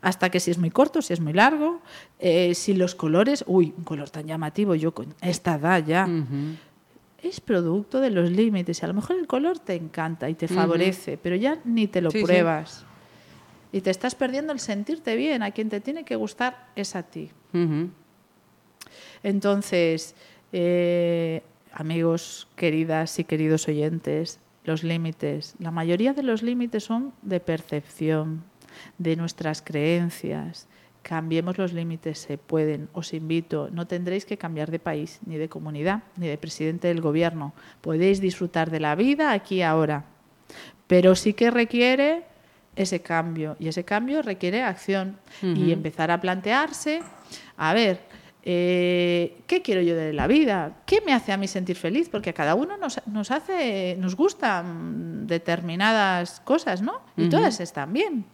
hasta 0.00 0.30
que 0.30 0.40
si 0.40 0.50
es 0.50 0.58
muy 0.58 0.70
corto, 0.70 1.02
si 1.02 1.12
es 1.12 1.20
muy 1.20 1.34
largo, 1.34 1.82
eh, 2.18 2.54
si 2.54 2.72
los 2.74 2.94
colores, 2.94 3.44
uy, 3.46 3.74
un 3.76 3.84
color 3.84 4.08
tan 4.08 4.26
llamativo, 4.26 4.74
yo 4.74 4.94
con 4.94 5.14
esta 5.20 5.56
edad 5.56 5.84
ya. 5.84 6.08
Es 7.20 7.40
producto 7.40 8.00
de 8.00 8.10
los 8.10 8.30
límites. 8.30 8.80
Y 8.80 8.84
a 8.84 8.88
lo 8.88 8.94
mejor 8.94 9.16
el 9.18 9.26
color 9.26 9.58
te 9.58 9.74
encanta 9.74 10.30
y 10.30 10.34
te 10.34 10.46
favorece, 10.46 11.18
pero 11.20 11.34
ya 11.34 11.58
ni 11.64 11.88
te 11.88 12.00
lo 12.00 12.10
pruebas. 12.10 12.86
Y 13.72 13.80
te 13.80 13.90
estás 13.90 14.14
perdiendo 14.14 14.52
el 14.52 14.60
sentirte 14.60 15.16
bien. 15.16 15.42
A 15.42 15.50
quien 15.50 15.68
te 15.68 15.80
tiene 15.80 16.04
que 16.04 16.16
gustar 16.16 16.68
es 16.74 16.96
a 16.96 17.02
ti. 17.02 17.30
Entonces, 19.22 20.14
eh, 20.52 21.42
amigos, 21.72 22.48
queridas 22.56 23.18
y 23.18 23.24
queridos 23.24 23.68
oyentes, 23.68 24.40
los 24.64 24.82
límites. 24.84 25.54
La 25.58 25.70
mayoría 25.70 26.12
de 26.12 26.22
los 26.22 26.42
límites 26.42 26.84
son 26.84 27.12
de 27.22 27.40
percepción, 27.40 28.44
de 28.98 29.16
nuestras 29.16 29.62
creencias. 29.62 30.68
Cambiemos 31.02 31.56
los 31.56 31.72
límites, 31.72 32.18
se 32.18 32.36
pueden. 32.38 32.88
Os 32.92 33.14
invito, 33.14 33.70
no 33.72 33.86
tendréis 33.86 34.26
que 34.26 34.36
cambiar 34.36 34.70
de 34.70 34.78
país, 34.78 35.20
ni 35.24 35.36
de 35.36 35.48
comunidad, 35.48 36.02
ni 36.16 36.28
de 36.28 36.36
presidente 36.36 36.88
del 36.88 37.00
gobierno. 37.00 37.54
Podéis 37.80 38.20
disfrutar 38.20 38.70
de 38.70 38.80
la 38.80 38.94
vida 38.94 39.32
aquí 39.32 39.56
y 39.56 39.62
ahora. 39.62 40.04
Pero 40.86 41.14
sí 41.14 41.32
que 41.32 41.50
requiere 41.50 42.24
ese 42.78 43.00
cambio. 43.00 43.56
Y 43.58 43.68
ese 43.68 43.84
cambio 43.84 44.22
requiere 44.22 44.62
acción 44.62 45.18
y 45.42 45.72
empezar 45.72 46.10
a 46.10 46.20
plantearse, 46.20 47.02
a 47.56 47.74
ver, 47.74 48.00
eh, 48.44 49.42
¿qué 49.46 49.62
quiero 49.62 49.82
yo 49.82 49.96
de 49.96 50.12
la 50.12 50.26
vida? 50.26 50.78
¿Qué 50.86 51.02
me 51.04 51.12
hace 51.12 51.32
a 51.32 51.36
mí 51.36 51.48
sentir 51.48 51.76
feliz? 51.76 52.08
Porque 52.08 52.30
a 52.30 52.32
cada 52.32 52.54
uno 52.54 52.76
nos, 52.76 53.00
nos 53.06 53.30
hace, 53.30 53.96
nos 53.98 54.14
gustan 54.14 55.26
determinadas 55.26 56.40
cosas, 56.40 56.80
¿no? 56.80 57.02
Y 57.16 57.28
todas 57.28 57.60
están 57.60 57.92
bien. 57.92 58.24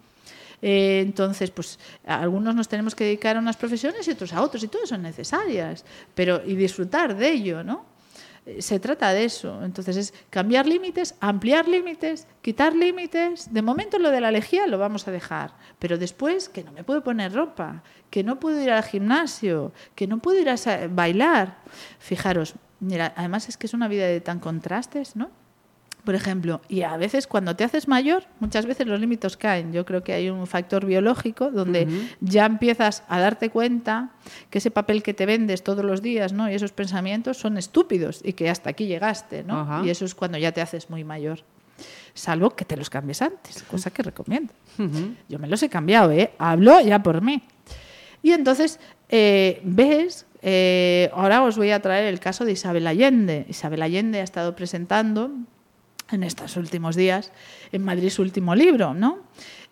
Eh, 0.60 1.00
entonces, 1.00 1.50
pues 1.50 1.78
algunos 2.06 2.54
nos 2.54 2.68
tenemos 2.68 2.94
que 2.94 3.04
dedicar 3.04 3.36
a 3.36 3.40
unas 3.40 3.56
profesiones 3.56 4.06
y 4.06 4.10
otros 4.10 4.32
a 4.32 4.42
otros, 4.42 4.62
y 4.62 4.68
todas 4.68 4.88
son 4.88 5.02
necesarias, 5.02 5.84
pero 6.14 6.42
y 6.44 6.54
disfrutar 6.54 7.16
de 7.16 7.30
ello, 7.30 7.64
¿no? 7.64 7.93
Se 8.58 8.78
trata 8.78 9.12
de 9.12 9.24
eso. 9.24 9.64
Entonces 9.64 9.96
es 9.96 10.14
cambiar 10.30 10.66
límites, 10.66 11.14
ampliar 11.20 11.66
límites, 11.66 12.26
quitar 12.42 12.74
límites. 12.74 13.52
De 13.52 13.62
momento 13.62 13.98
lo 13.98 14.10
de 14.10 14.20
la 14.20 14.30
lejía 14.30 14.66
lo 14.66 14.78
vamos 14.78 15.08
a 15.08 15.10
dejar, 15.10 15.54
pero 15.78 15.98
después 15.98 16.48
que 16.48 16.64
no 16.64 16.72
me 16.72 16.84
puedo 16.84 17.02
poner 17.02 17.32
ropa, 17.32 17.82
que 18.10 18.22
no 18.22 18.40
puedo 18.40 18.60
ir 18.60 18.70
al 18.70 18.82
gimnasio, 18.82 19.72
que 19.94 20.06
no 20.06 20.18
puedo 20.18 20.40
ir 20.40 20.50
a 20.50 20.56
bailar. 20.88 21.58
Fijaros, 21.98 22.54
mira, 22.80 23.12
además 23.16 23.48
es 23.48 23.56
que 23.56 23.66
es 23.66 23.74
una 23.74 23.88
vida 23.88 24.06
de 24.06 24.20
tan 24.20 24.40
contrastes, 24.40 25.16
¿no? 25.16 25.30
Por 26.04 26.14
ejemplo, 26.14 26.60
y 26.68 26.82
a 26.82 26.96
veces 26.96 27.26
cuando 27.26 27.56
te 27.56 27.64
haces 27.64 27.88
mayor, 27.88 28.24
muchas 28.38 28.66
veces 28.66 28.86
los 28.86 29.00
límites 29.00 29.36
caen. 29.36 29.72
Yo 29.72 29.84
creo 29.84 30.04
que 30.04 30.12
hay 30.12 30.28
un 30.28 30.46
factor 30.46 30.84
biológico 30.84 31.50
donde 31.50 31.88
ya 32.20 32.44
empiezas 32.44 33.04
a 33.08 33.20
darte 33.20 33.50
cuenta 33.50 34.10
que 34.50 34.58
ese 34.58 34.70
papel 34.70 35.02
que 35.02 35.14
te 35.14 35.24
vendes 35.24 35.64
todos 35.64 35.84
los 35.84 36.02
días, 36.02 36.32
¿no? 36.32 36.50
Y 36.50 36.54
esos 36.54 36.72
pensamientos 36.72 37.38
son 37.38 37.56
estúpidos 37.56 38.20
y 38.22 38.34
que 38.34 38.50
hasta 38.50 38.70
aquí 38.70 38.86
llegaste, 38.86 39.44
¿no? 39.44 39.84
Y 39.84 39.90
eso 39.90 40.04
es 40.04 40.14
cuando 40.14 40.36
ya 40.36 40.52
te 40.52 40.60
haces 40.60 40.90
muy 40.90 41.04
mayor. 41.04 41.40
Salvo 42.12 42.50
que 42.50 42.64
te 42.64 42.76
los 42.76 42.90
cambies 42.90 43.22
antes, 43.22 43.62
cosa 43.64 43.90
que 43.90 44.02
recomiendo. 44.02 44.52
Yo 45.28 45.38
me 45.38 45.48
los 45.48 45.62
he 45.62 45.68
cambiado, 45.68 46.12
¿eh? 46.12 46.32
Hablo 46.38 46.80
ya 46.80 47.02
por 47.02 47.22
mí. 47.22 47.42
Y 48.22 48.32
entonces 48.32 48.78
eh, 49.08 49.60
ves, 49.64 50.26
eh, 50.42 51.10
ahora 51.14 51.42
os 51.42 51.56
voy 51.56 51.70
a 51.70 51.80
traer 51.80 52.06
el 52.06 52.20
caso 52.20 52.44
de 52.44 52.52
Isabel 52.52 52.86
Allende. 52.86 53.46
Isabel 53.48 53.82
Allende 53.82 54.20
ha 54.20 54.24
estado 54.24 54.54
presentando 54.54 55.30
en 56.10 56.22
estos 56.22 56.56
últimos 56.56 56.96
días 56.96 57.32
en 57.72 57.84
Madrid 57.84 58.10
su 58.10 58.22
último 58.22 58.54
libro, 58.54 58.94
¿no? 58.94 59.20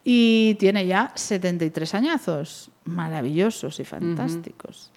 Y 0.05 0.57
tiene 0.59 0.87
ya 0.87 1.13
73 1.15 1.95
añazos, 1.95 2.71
maravillosos 2.85 3.79
y 3.79 3.85
fantásticos. 3.85 4.91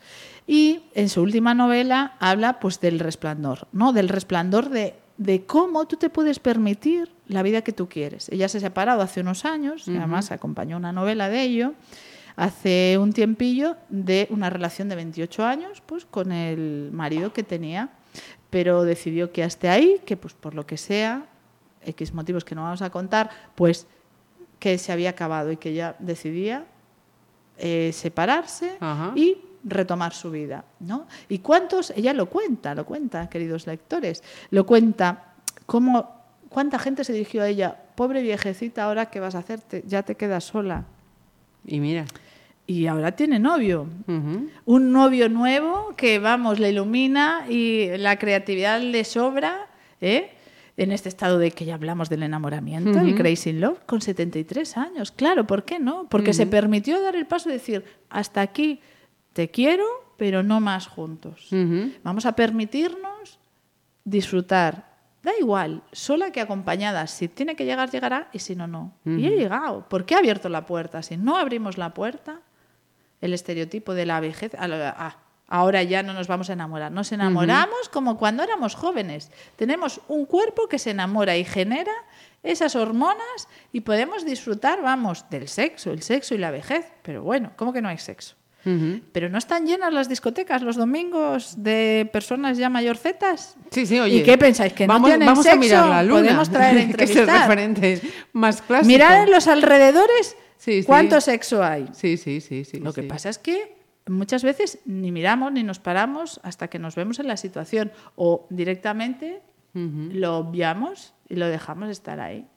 Y 0.47 0.83
en 0.93 1.09
su 1.09 1.21
última 1.21 1.53
novela 1.53 2.15
habla 2.19 2.59
pues 2.59 2.79
del 2.79 2.99
resplandor, 2.99 3.67
¿no? 3.71 3.93
Del 3.93 4.09
resplandor 4.09 4.69
de, 4.69 4.95
de 5.17 5.45
cómo 5.45 5.85
tú 5.85 5.97
te 5.97 6.09
puedes 6.09 6.39
permitir 6.39 7.11
la 7.27 7.43
vida 7.43 7.61
que 7.61 7.71
tú 7.71 7.87
quieres. 7.87 8.29
Ella 8.29 8.49
se 8.49 8.57
ha 8.57 8.61
separado 8.61 9.01
hace 9.01 9.21
unos 9.21 9.45
años, 9.45 9.87
y 9.87 9.95
además 9.95 10.31
acompañó 10.31 10.77
una 10.77 10.91
novela 10.91 11.29
de 11.29 11.41
ello, 11.41 11.73
hace 12.35 12.97
un 12.99 13.13
tiempillo 13.13 13.77
de 13.89 14.27
una 14.29 14.49
relación 14.49 14.89
de 14.89 14.95
28 14.95 15.45
años 15.45 15.81
pues 15.85 16.05
con 16.05 16.31
el 16.31 16.89
marido 16.91 17.33
que 17.33 17.43
tenía, 17.43 17.89
pero 18.49 18.83
decidió 18.83 19.31
que 19.31 19.43
hasta 19.43 19.71
ahí, 19.71 20.01
que 20.05 20.17
pues 20.17 20.33
por 20.33 20.55
lo 20.55 20.65
que 20.65 20.77
sea, 20.77 21.25
X 21.83 22.13
motivos 22.13 22.43
que 22.45 22.55
no 22.55 22.63
vamos 22.63 22.81
a 22.81 22.89
contar, 22.89 23.29
pues 23.55 23.87
que 24.59 24.77
se 24.77 24.91
había 24.91 25.11
acabado 25.11 25.51
y 25.51 25.57
que 25.57 25.69
ella 25.69 25.95
decidía 25.99 26.65
eh, 27.57 27.91
separarse 27.93 28.77
Ajá. 28.79 29.11
y 29.15 29.37
retomar 29.63 30.13
su 30.13 30.31
vida, 30.31 30.63
¿no? 30.79 31.07
Y 31.27 31.39
cuántos, 31.39 31.91
ella 31.91 32.13
lo 32.13 32.29
cuenta, 32.29 32.75
lo 32.75 32.85
cuenta, 32.85 33.29
queridos 33.29 33.67
lectores, 33.67 34.23
lo 34.51 34.65
cuenta 34.65 35.33
cómo 35.65 36.15
cuánta 36.49 36.79
gente 36.79 37.03
se 37.03 37.11
dirigió 37.11 37.43
a 37.43 37.49
ella, 37.49 37.77
pobre 37.95 38.21
viejecita, 38.21 38.85
ahora 38.85 39.07
qué 39.07 39.19
vas 39.19 39.35
a 39.35 39.39
hacer, 39.39 39.59
ya 39.85 40.03
te 40.03 40.15
quedas 40.15 40.45
sola. 40.45 40.85
Y 41.65 41.79
mira. 41.79 42.05
Y 42.67 42.87
ahora 42.87 43.11
tiene 43.11 43.37
novio. 43.39 43.87
Un 44.65 44.91
novio 44.91 45.29
nuevo 45.29 45.93
que, 45.95 46.19
vamos, 46.19 46.59
le 46.59 46.71
ilumina 46.71 47.45
y 47.47 47.95
la 47.97 48.17
creatividad 48.17 48.81
le 48.81 49.03
sobra, 49.03 49.67
¿eh? 50.01 50.31
En 50.77 50.91
este 50.91 51.07
estado 51.07 51.37
de 51.39 51.51
que 51.51 51.63
ya 51.63 51.75
hablamos 51.75 52.09
del 52.09 52.23
enamoramiento, 52.23 52.99
el 52.99 53.09
Ujú. 53.09 53.17
Crazy 53.17 53.51
in 53.51 53.61
Love, 53.61 53.79
con 53.85 54.01
73 54.01 54.75
años. 54.77 55.11
Claro, 55.11 55.47
¿por 55.47 55.63
qué 55.63 55.79
no? 55.79 56.07
Porque 56.09 56.33
se 56.33 56.47
permitió 56.47 57.01
dar 57.01 57.15
el 57.15 57.27
paso 57.27 57.47
de 57.49 57.53
decir, 57.55 57.85
hasta 58.09 58.41
aquí 58.41 58.81
te 59.31 59.49
quiero, 59.49 59.85
pero 60.17 60.43
no 60.43 60.59
más 60.59 60.87
juntos. 60.87 61.47
Vamos 62.03 62.25
a 62.25 62.33
permitirnos 62.35 63.39
disfrutar. 64.03 64.95
Da 65.23 65.31
igual, 65.39 65.81
sola 65.91 66.31
que 66.31 66.41
acompañada. 66.41 67.07
Si 67.07 67.27
tiene 67.27 67.55
que 67.55 67.65
llegar, 67.65 67.89
llegará 67.89 68.29
y 68.33 68.39
si 68.39 68.55
no, 68.55 68.67
no. 68.67 68.93
Y 69.05 69.25
he 69.27 69.31
llegado. 69.31 69.87
¿Por 69.87 70.05
qué 70.05 70.15
ha 70.15 70.17
abierto 70.19 70.49
la 70.49 70.65
puerta? 70.65 71.01
Si 71.03 71.15
no 71.15 71.37
abrimos 71.37 71.77
la 71.77 71.93
puerta, 71.93 72.41
el 73.21 73.33
estereotipo 73.33 73.93
de 73.93 74.05
la 74.05 74.19
vejez. 74.19 74.53
a 74.57 74.67
la- 74.67 74.95
ah, 74.97 75.17
ahora 75.47 75.83
ya 75.83 76.01
no 76.03 76.13
nos 76.13 76.27
vamos 76.27 76.49
a 76.49 76.53
enamorar. 76.53 76.91
Nos 76.91 77.11
enamoramos 77.11 77.89
como 77.91 78.17
cuando 78.17 78.43
éramos 78.43 78.75
jóvenes. 78.75 79.31
Tenemos 79.55 80.01
un 80.07 80.25
cuerpo 80.25 80.67
que 80.67 80.79
se 80.79 80.91
enamora 80.91 81.37
y 81.37 81.45
genera 81.45 81.91
esas 82.43 82.75
hormonas 82.75 83.47
y 83.71 83.81
podemos 83.81 84.25
disfrutar, 84.25 84.81
vamos, 84.81 85.25
del 85.29 85.47
sexo, 85.47 85.91
el 85.91 86.01
sexo 86.03 86.35
y 86.35 86.37
la 86.39 86.51
vejez. 86.51 86.85
Pero 87.03 87.23
bueno, 87.23 87.51
¿cómo 87.55 87.73
que 87.73 87.81
no 87.81 87.89
hay 87.89 87.97
sexo? 87.97 88.35
Pero 89.11 89.29
no 89.29 89.37
están 89.37 89.67
llenas 89.67 89.93
las 89.93 90.09
discotecas 90.09 90.63
los 90.63 90.75
domingos 90.75 91.53
de 91.61 92.09
personas 92.11 92.57
ya 92.57 92.67
mayorcetas. 92.67 93.55
Sí, 93.69 93.85
sí, 93.85 93.99
oye. 93.99 94.15
¿Y 94.17 94.23
qué 94.23 94.39
pensáis? 94.39 94.73
¿Que 94.73 94.87
no 94.87 94.93
vamos, 94.93 95.09
tienen 95.11 95.27
vamos 95.27 95.45
a 95.45 95.55
mirar 95.55 95.87
la 95.87 96.01
luna. 96.01 96.21
Podemos 96.21 96.49
traer 96.49 96.89
a 96.91 96.93
que 96.97 97.03
es 97.03 97.15
el 97.15 97.27
referente 97.27 98.01
más 98.33 98.63
clásico. 98.63 98.87
Mirad 98.87 99.21
en 99.21 99.29
los 99.29 99.47
alrededores 99.47 100.35
Sí, 100.57 100.81
sí. 100.81 100.85
cuánto 100.85 101.19
sexo 101.21 101.63
hay. 101.63 101.87
Sí, 101.93 102.17
sí, 102.17 102.41
sí, 102.41 102.63
sí. 102.63 102.79
Lo 102.79 102.93
que 102.93 103.01
sí. 103.01 103.07
pasa 103.07 103.29
es 103.29 103.37
que 103.37 103.75
muchas 104.07 104.43
veces 104.43 104.79
ni 104.85 105.11
miramos 105.11 105.51
ni 105.51 105.63
nos 105.63 105.79
paramos 105.79 106.39
hasta 106.43 106.67
que 106.67 106.79
nos 106.79 106.95
vemos 106.95 107.19
en 107.19 107.27
la 107.27 107.37
situación 107.37 107.91
o 108.15 108.47
directamente 108.49 109.41
lo 109.73 110.37
obviamos 110.37 111.13
y 111.27 111.35
lo 111.35 111.47
dejamos 111.47 111.89
estar 111.89 112.21
ahí. 112.21 112.47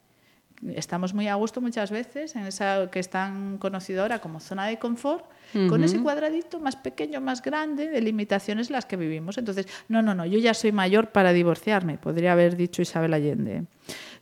Estamos 0.74 1.14
muy 1.14 1.26
a 1.26 1.34
gusto 1.34 1.60
muchas 1.60 1.90
veces 1.90 2.36
en 2.36 2.46
esa 2.46 2.90
que 2.92 3.00
es 3.00 3.10
tan 3.10 3.58
conocida 3.58 4.02
ahora 4.02 4.20
como 4.20 4.38
zona 4.38 4.66
de 4.66 4.78
confort, 4.78 5.24
con 5.68 5.82
ese 5.82 6.00
cuadradito 6.00 6.60
más 6.60 6.76
pequeño, 6.76 7.20
más 7.20 7.42
grande 7.42 7.88
de 7.88 8.00
limitaciones 8.00 8.68
en 8.68 8.74
las 8.74 8.86
que 8.86 8.96
vivimos. 8.96 9.36
Entonces, 9.36 9.66
no, 9.88 10.00
no, 10.00 10.14
no, 10.14 10.26
yo 10.26 10.38
ya 10.38 10.54
soy 10.54 10.70
mayor 10.70 11.10
para 11.10 11.32
divorciarme, 11.32 11.98
podría 11.98 12.32
haber 12.32 12.56
dicho 12.56 12.82
Isabel 12.82 13.14
Allende. 13.14 13.64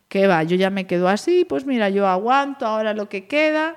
¿Qué 0.08 0.26
va? 0.26 0.42
Yo 0.44 0.56
ya 0.56 0.70
me 0.70 0.86
quedo 0.86 1.08
así, 1.08 1.44
pues 1.44 1.66
mira, 1.66 1.90
yo 1.90 2.06
aguanto 2.06 2.66
ahora 2.66 2.94
lo 2.94 3.08
que 3.08 3.26
queda 3.26 3.76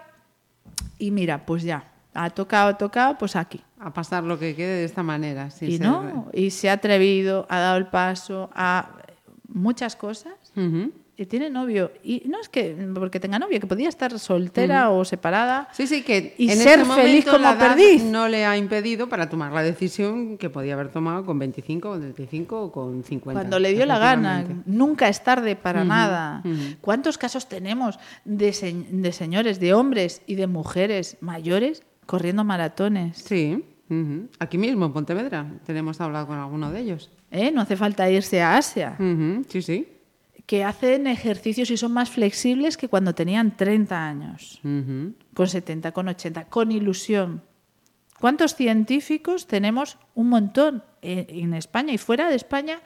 y 1.00 1.12
mira, 1.12 1.46
pues 1.46 1.64
ya, 1.64 1.92
ha 2.14 2.30
tocado, 2.30 2.70
ha 2.70 2.78
tocado, 2.78 3.18
pues 3.18 3.36
aquí. 3.36 3.62
A 3.80 3.94
pasar 3.94 4.24
lo 4.24 4.38
que 4.38 4.56
quede 4.56 4.78
de 4.78 4.84
esta 4.84 5.04
manera. 5.04 5.50
sin 5.50 5.72
y 5.72 5.80
no, 5.80 6.30
y 6.34 6.52
se 6.52 6.70
ha 6.70 6.74
atrevido, 6.74 7.48
ha 7.50 7.60
dado 7.60 7.78
el 7.78 7.88
paso 7.88 8.50
a 8.54 8.90
muchas 9.48 9.96
cosas. 9.96 10.34
Y 11.20 11.26
tiene 11.26 11.50
novio. 11.50 11.92
Y 12.04 12.24
no 12.28 12.40
es 12.40 12.48
que 12.48 12.76
porque 12.96 13.20
tenga 13.20 13.38
novio, 13.40 13.60
que 13.60 13.68
podía 13.68 13.90
estar 13.90 14.18
soltera 14.18 14.90
o 14.90 15.04
separada. 15.04 15.68
Sí, 15.74 15.86
sí, 15.86 16.02
que 16.02 16.34
Y 16.38 16.50
en 16.50 16.58
ser 16.58 16.80
este 16.80 16.94
feliz 16.94 17.26
como 17.26 17.40
la 17.40 17.52
edad 17.54 17.76
perdiz. 17.76 18.04
no 18.04 18.28
le 18.30 18.46
ha 18.46 18.58
impedido 18.58 19.10
para 19.10 19.30
tomar 19.30 19.52
la 19.52 19.62
decisión 19.62 20.38
que 20.38 20.50
podía 20.50 20.76
haber 20.76 20.90
tomado 20.90 21.26
con 21.26 21.38
25, 21.38 21.90
con 21.90 22.00
35 22.00 22.62
o 22.62 22.72
con 22.72 23.04
50. 23.04 23.40
Cuando 23.40 23.60
le 23.60 23.74
dio 23.74 23.86
la 23.86 24.00
gana, 24.00 24.46
nunca 24.66 25.10
es 25.10 25.24
tarde 25.24 25.56
para 25.58 25.84
nada. 25.84 26.42
¿Cuántos 26.82 27.18
casos 27.18 27.48
tenemos 27.50 28.00
de, 28.24 28.54
se- 28.54 28.86
de 28.90 29.12
señores, 29.12 29.60
de 29.60 29.74
hombres 29.74 30.22
y 30.26 30.36
de 30.36 30.48
mujeres 30.48 31.18
mayores 31.20 31.84
corriendo 32.06 32.44
maratones? 32.46 33.18
Sí, 33.18 33.64
aquí 34.40 34.58
mismo 34.58 34.86
en 34.86 34.94
Pontevedra 34.94 35.46
tenemos 35.66 36.00
hablado 36.00 36.28
con 36.28 36.38
alguno 36.38 36.72
de 36.72 36.80
ellos. 36.80 37.12
¿Eh? 37.32 37.52
No 37.52 37.62
hace 37.62 37.76
falta 37.76 38.10
irse 38.10 38.42
a 38.42 38.56
Asia. 38.58 38.96
Sí, 39.50 39.62
sí. 39.62 39.88
Que 40.50 40.64
hacen 40.64 41.06
ejercicios 41.06 41.70
y 41.70 41.78
son 41.78 41.92
más 41.92 42.10
flexibles 42.10 42.76
que 42.76 42.88
cuando 42.88 43.14
tenían 43.14 43.56
30 43.56 44.04
años, 44.04 44.60
con 45.36 45.48
70, 45.48 45.92
con 45.92 46.08
80, 46.08 46.46
con 46.46 46.72
ilusión. 46.72 47.44
¿Cuántos 48.20 48.56
científicos 48.56 49.46
tenemos? 49.46 50.00
Un 50.16 50.30
montón 50.30 50.84
eh, 51.04 51.28
en 51.30 51.54
España 51.54 51.94
y 51.94 52.00
fuera 52.00 52.30
de 52.30 52.36
España 52.36 52.82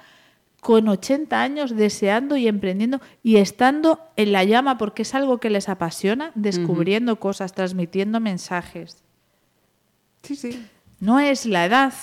con 0.59 0.89
80 0.89 1.41
años 1.41 1.73
deseando 1.73 2.35
y 2.35 2.49
emprendiendo 2.49 2.99
y 3.23 3.37
estando 3.37 4.11
en 4.17 4.33
la 4.33 4.43
llama 4.43 4.77
porque 4.77 5.03
es 5.03 5.15
algo 5.15 5.37
que 5.37 5.49
les 5.49 5.69
apasiona, 5.69 6.33
descubriendo 6.35 7.17
cosas, 7.21 7.53
transmitiendo 7.53 8.19
mensajes. 8.19 9.05
Sí, 10.23 10.35
sí. 10.35 10.67
No 10.99 11.21
es 11.21 11.45
la 11.45 11.63
edad, 11.63 11.93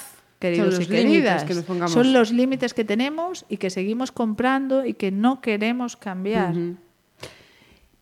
queridos 0.41 0.75
los 0.75 0.81
y 0.81 0.87
queridas. 0.87 1.05
límites 1.13 1.45
que 1.45 1.55
nos 1.55 1.65
pongamos. 1.65 1.93
Son 1.93 2.13
los 2.13 2.33
límites 2.33 2.75
que 2.75 2.85
tenemos 2.85 3.45
y 3.49 3.59
que 3.59 3.71
seguimos 3.71 4.11
comprando 4.11 4.85
y 4.85 4.95
que 4.95 5.13
no 5.13 5.41
queremos 5.41 5.97
cambiar. 5.97 6.55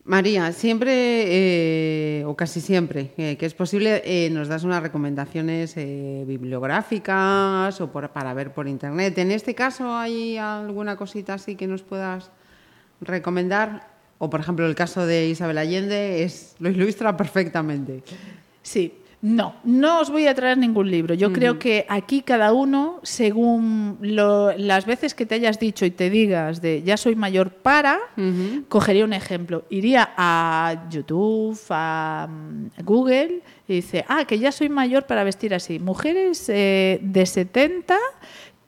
María, 0.05 0.51
siempre 0.53 0.91
eh, 1.27 2.23
o 2.25 2.35
casi 2.35 2.61
siempre 2.61 3.11
eh, 3.17 3.37
que 3.37 3.45
es 3.45 3.53
posible 3.53 4.01
eh, 4.05 4.29
nos 4.31 4.47
das 4.47 4.63
unas 4.63 4.81
recomendaciones 4.81 5.75
eh, 5.77 6.23
bibliográficas 6.25 7.79
o 7.79 7.91
por- 7.91 8.09
para 8.09 8.33
ver 8.33 8.51
por 8.51 8.67
internet. 8.67 9.15
En 9.19 9.29
este 9.29 9.53
caso, 9.53 9.93
¿hay 9.95 10.37
alguna 10.37 10.95
cosita 10.95 11.35
así 11.35 11.55
que 11.55 11.67
nos 11.67 11.83
puedas 11.83 12.31
recomendar? 13.01 13.87
O 14.17 14.29
por 14.31 14.39
ejemplo, 14.39 14.65
el 14.65 14.73
caso 14.73 15.05
de 15.05 15.27
Isabel 15.27 15.59
Allende 15.59 16.23
es, 16.23 16.55
lo 16.59 16.69
ilustra 16.69 17.15
perfectamente. 17.15 18.01
Sí, 18.63 18.93
no, 19.21 19.53
no 19.65 19.99
os 19.99 20.09
voy 20.09 20.27
a 20.27 20.33
traer 20.33 20.57
ningún 20.57 20.89
libro. 20.89 21.13
Yo 21.13 21.33
creo 21.33 21.59
que 21.59 21.85
aquí 21.89 22.21
cada 22.21 22.53
uno, 22.53 22.99
según 23.03 23.97
lo- 24.01 24.53
las 24.57 24.85
veces 24.85 25.13
que 25.13 25.25
te 25.25 25.35
hayas 25.35 25.59
dicho 25.59 25.85
y 25.85 25.91
te 25.91 26.09
digas 26.09 26.61
de 26.61 26.83
ya 26.83 26.95
soy 26.95 27.15
mayor 27.15 27.49
para, 27.51 27.99
cogería 28.69 29.03
un 29.03 29.11
ejemplo. 29.13 29.65
Iría 29.69 30.09
a 30.15 30.87
YouTube, 30.89 31.59
a 31.69 32.27
mm, 32.29 32.83
Google 32.83 33.41
y 33.67 33.73
dice, 33.75 34.05
ah, 34.07 34.23
que 34.25 34.39
ya 34.39 34.51
soy 34.53 34.69
mayor 34.69 35.05
para 35.05 35.23
vestir 35.25 35.53
así. 35.53 35.79
Mujeres 35.79 36.45
eh, 36.47 36.99
de 37.01 37.25
70 37.25 37.97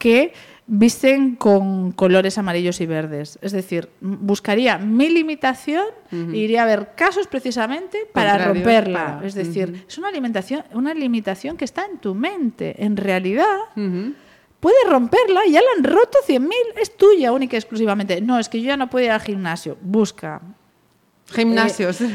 que 0.02 0.34
visten 0.66 1.36
con 1.36 1.92
colores 1.92 2.38
amarillos 2.38 2.82
y 2.82 2.86
verdes. 2.88 3.38
Es 3.42 3.52
decir, 3.52 3.90
buscaría 4.02 4.78
mi 4.78 5.10
limitación 5.10 5.86
e 6.12 6.38
iría 6.38 6.64
a 6.64 6.66
ver 6.66 6.90
casos 6.96 7.28
precisamente 7.28 8.00
para 8.14 8.38
romperla. 8.38 9.06
para- 9.18 9.28
Es 9.28 9.36
decir, 9.36 9.86
es 9.88 9.98
una 9.98 10.10
limitación, 10.12 10.64
una 10.74 10.94
limitación 10.94 11.56
que 11.58 11.66
está 11.66 11.86
en 11.86 11.98
tu 12.00 12.16
mente. 12.16 12.76
En 12.84 12.96
realidad, 12.98 13.58
Ujú. 13.76 14.14
puedes 14.60 14.86
romperla 14.90 15.42
ya 15.50 15.60
la 15.62 15.68
han 15.78 15.84
roto 15.84 16.18
100.000. 16.26 16.52
Es 16.82 16.96
tuya 16.98 17.32
única 17.32 17.56
y 17.58 17.60
exclusivamente. 17.60 18.22
No, 18.22 18.40
es 18.40 18.48
que 18.50 18.60
yo 18.62 18.68
ya 18.68 18.78
no 18.78 18.90
puedo 18.90 19.06
ir 19.06 19.12
al 19.12 19.22
gimnasio. 19.22 19.78
Busca. 19.82 20.42
Gimnasios. 21.32 22.00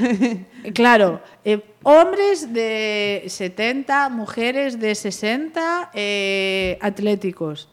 Claro, 0.75 1.21
eh, 1.45 1.61
hombres 1.85 2.53
de 2.53 3.23
70, 3.29 4.09
mujeres 4.09 4.81
de 4.81 4.97
60, 4.97 5.91
eh, 5.95 6.77
atléticos. 6.81 7.69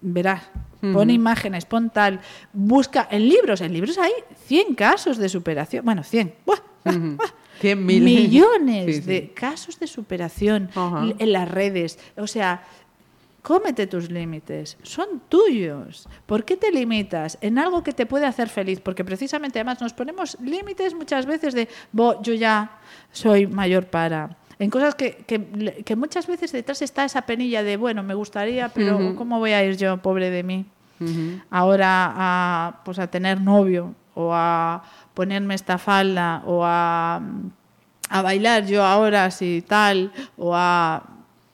Verás, 0.00 0.42
pon 0.80 1.10
imágenes, 1.10 1.64
pon 1.64 1.90
tal. 1.90 2.20
Busca 2.52 3.08
en 3.10 3.28
libros, 3.28 3.60
en 3.62 3.72
libros 3.72 3.98
hay 3.98 4.12
100 4.46 4.74
casos 4.76 5.18
de 5.18 5.28
superación. 5.28 5.84
Bueno, 5.84 6.04
100. 6.04 6.34
Buah, 6.46 6.58
buah, 6.84 6.96
buah. 7.16 7.26
Cien 7.60 7.84
mil. 7.84 8.02
millones 8.02 8.86
Sí, 8.96 9.02
sí. 9.02 9.08
de 9.08 9.32
casos 9.34 9.78
de 9.80 9.86
superación 9.88 10.70
Ajá. 10.74 11.02
l- 11.02 11.16
en 11.18 11.32
las 11.32 11.50
redes. 11.50 11.98
O 12.16 12.26
sea, 12.28 12.62
cómete 13.42 13.86
tus 13.86 14.10
límites, 14.10 14.76
son 14.82 15.22
tuyos. 15.28 16.08
¿Por 16.26 16.44
qué 16.44 16.56
te 16.56 16.70
limitas 16.70 17.38
en 17.40 17.58
algo 17.58 17.82
que 17.82 17.92
te 17.92 18.06
puede 18.06 18.26
hacer 18.26 18.48
feliz? 18.48 18.80
Porque 18.80 19.04
precisamente 19.04 19.58
además 19.58 19.80
nos 19.80 19.92
ponemos 19.94 20.36
límites 20.40 20.94
muchas 20.94 21.26
veces 21.26 21.54
de, 21.54 21.68
"Bo, 21.92 22.22
yo 22.22 22.34
ya 22.34 22.70
soy 23.12 23.46
mayor 23.46 23.86
para... 23.86 24.36
En 24.58 24.68
cosas 24.68 24.94
que, 24.94 25.16
que- 25.26 25.82
que 25.86 25.96
muchas 25.96 26.26
veces 26.26 26.52
detrás 26.52 26.82
está 26.82 27.04
esa 27.06 27.22
penilla 27.22 27.62
de, 27.62 27.78
bueno, 27.78 28.02
me 28.02 28.12
gustaría, 28.14 28.68
pero 28.68 28.98
¿cómo 29.16 29.38
voy 29.38 29.52
a 29.52 29.64
ir 29.64 29.76
yo, 29.78 29.96
pobre 30.02 30.28
de 30.30 30.42
mí? 30.42 30.66
Ahora 31.48 32.12
a, 32.14 32.80
pues 32.84 32.98
a 32.98 33.06
tener 33.06 33.40
novio 33.40 33.94
o 34.14 34.32
a 34.34 34.82
ponerme 35.14 35.54
esta 35.54 35.78
falda 35.78 36.42
o 36.44 36.60
a, 36.62 37.22
a 38.10 38.22
bailar 38.22 38.66
yo 38.66 38.84
ahora 38.84 39.24
así 39.24 39.64
tal 39.66 40.12
o 40.36 40.52
a 40.54 41.04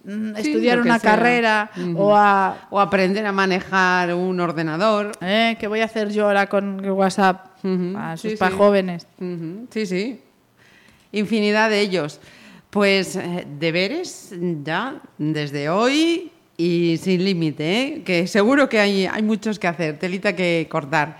Sí, 0.06 0.32
estudiar 0.50 0.80
una 0.80 0.98
sea. 1.00 1.10
carrera 1.16 1.70
o 1.96 2.14
a 2.16 2.68
O 2.70 2.78
aprender 2.80 3.26
a 3.26 3.32
manejar 3.32 4.14
un 4.14 4.38
ordenador. 4.40 5.12
eh, 5.20 5.56
qué 5.58 5.66
voy 5.66 5.80
a 5.80 5.86
hacer 5.86 6.10
yo 6.10 6.26
ahora 6.26 6.46
con 6.46 6.84
el 6.84 6.92
WhatsApp 6.92 7.46
Ujú, 7.64 7.94
a 7.98 8.16
sí, 8.16 8.30
sus 8.30 8.38
pa' 8.38 8.50
sí. 8.50 8.56
jóvenes 8.56 9.06
Sí, 9.70 9.86
sí. 9.86 10.20
Infinidad 11.12 11.70
de 11.70 11.80
ellos. 11.80 12.20
Pues 12.70 13.16
eh, 13.16 13.46
deberes 13.58 14.34
ya 14.62 15.00
desde 15.18 15.68
hoy 15.70 16.30
y 16.56 16.98
sin 17.02 17.24
límite, 17.24 17.82
¿eh? 17.82 18.02
que 18.04 18.26
seguro 18.26 18.68
que 18.68 18.78
hay, 18.80 19.06
hay 19.06 19.22
muchos 19.22 19.58
que 19.58 19.66
hacer, 19.66 19.98
telita 19.98 20.34
que 20.36 20.66
cortar. 20.70 21.18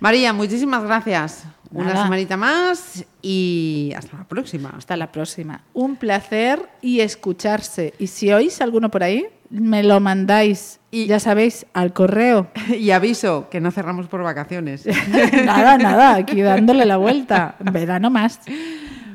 María, 0.00 0.32
muchísimas 0.32 0.82
gracias. 0.84 1.44
Una 1.76 1.92
Nada. 1.92 2.04
semanita 2.04 2.36
más 2.36 3.04
y 3.22 3.92
hasta 3.96 4.16
la 4.16 4.24
próxima. 4.24 4.74
hasta 4.76 4.96
la 4.96 5.12
próxima 5.12 5.62
un 5.74 5.96
placer 5.96 6.68
y 6.82 7.00
escucharse 7.00 7.94
y 7.98 8.06
si 8.08 8.32
oís 8.32 8.60
alguno 8.60 8.90
por 8.90 9.02
ahí 9.02 9.26
me 9.50 9.82
lo 9.82 10.00
mandáis 10.00 10.80
Y- 10.90 11.06
ya 11.06 11.20
sabéis 11.20 11.66
al 11.74 11.92
correo 11.92 12.48
Y 12.78 12.90
aviso 12.90 13.48
que 13.50 13.60
no 13.60 13.70
cerramos 13.70 14.06
por 14.08 14.22
vacaciones. 14.22 14.86
nada 15.44 15.78
nada 15.78 16.14
aquí 16.16 16.40
dándole 16.42 16.84
la 16.86 16.96
vuelta 16.96 17.56
verano 17.60 18.10
más 18.10 18.40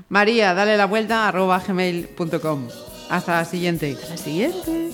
María, 0.09 0.53
dale 0.53 0.75
la 0.75 0.87
vuelta 0.87 1.29
arroba 1.29 1.59
gmail.com. 1.65 2.67
Hasta 3.09 3.31
la 3.37 3.45
siguiente. 3.45 3.95
la 4.09 4.17
siguiente 4.17 4.89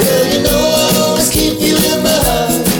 Girl, 0.00 0.32
you 0.32 0.42
know 0.42 2.73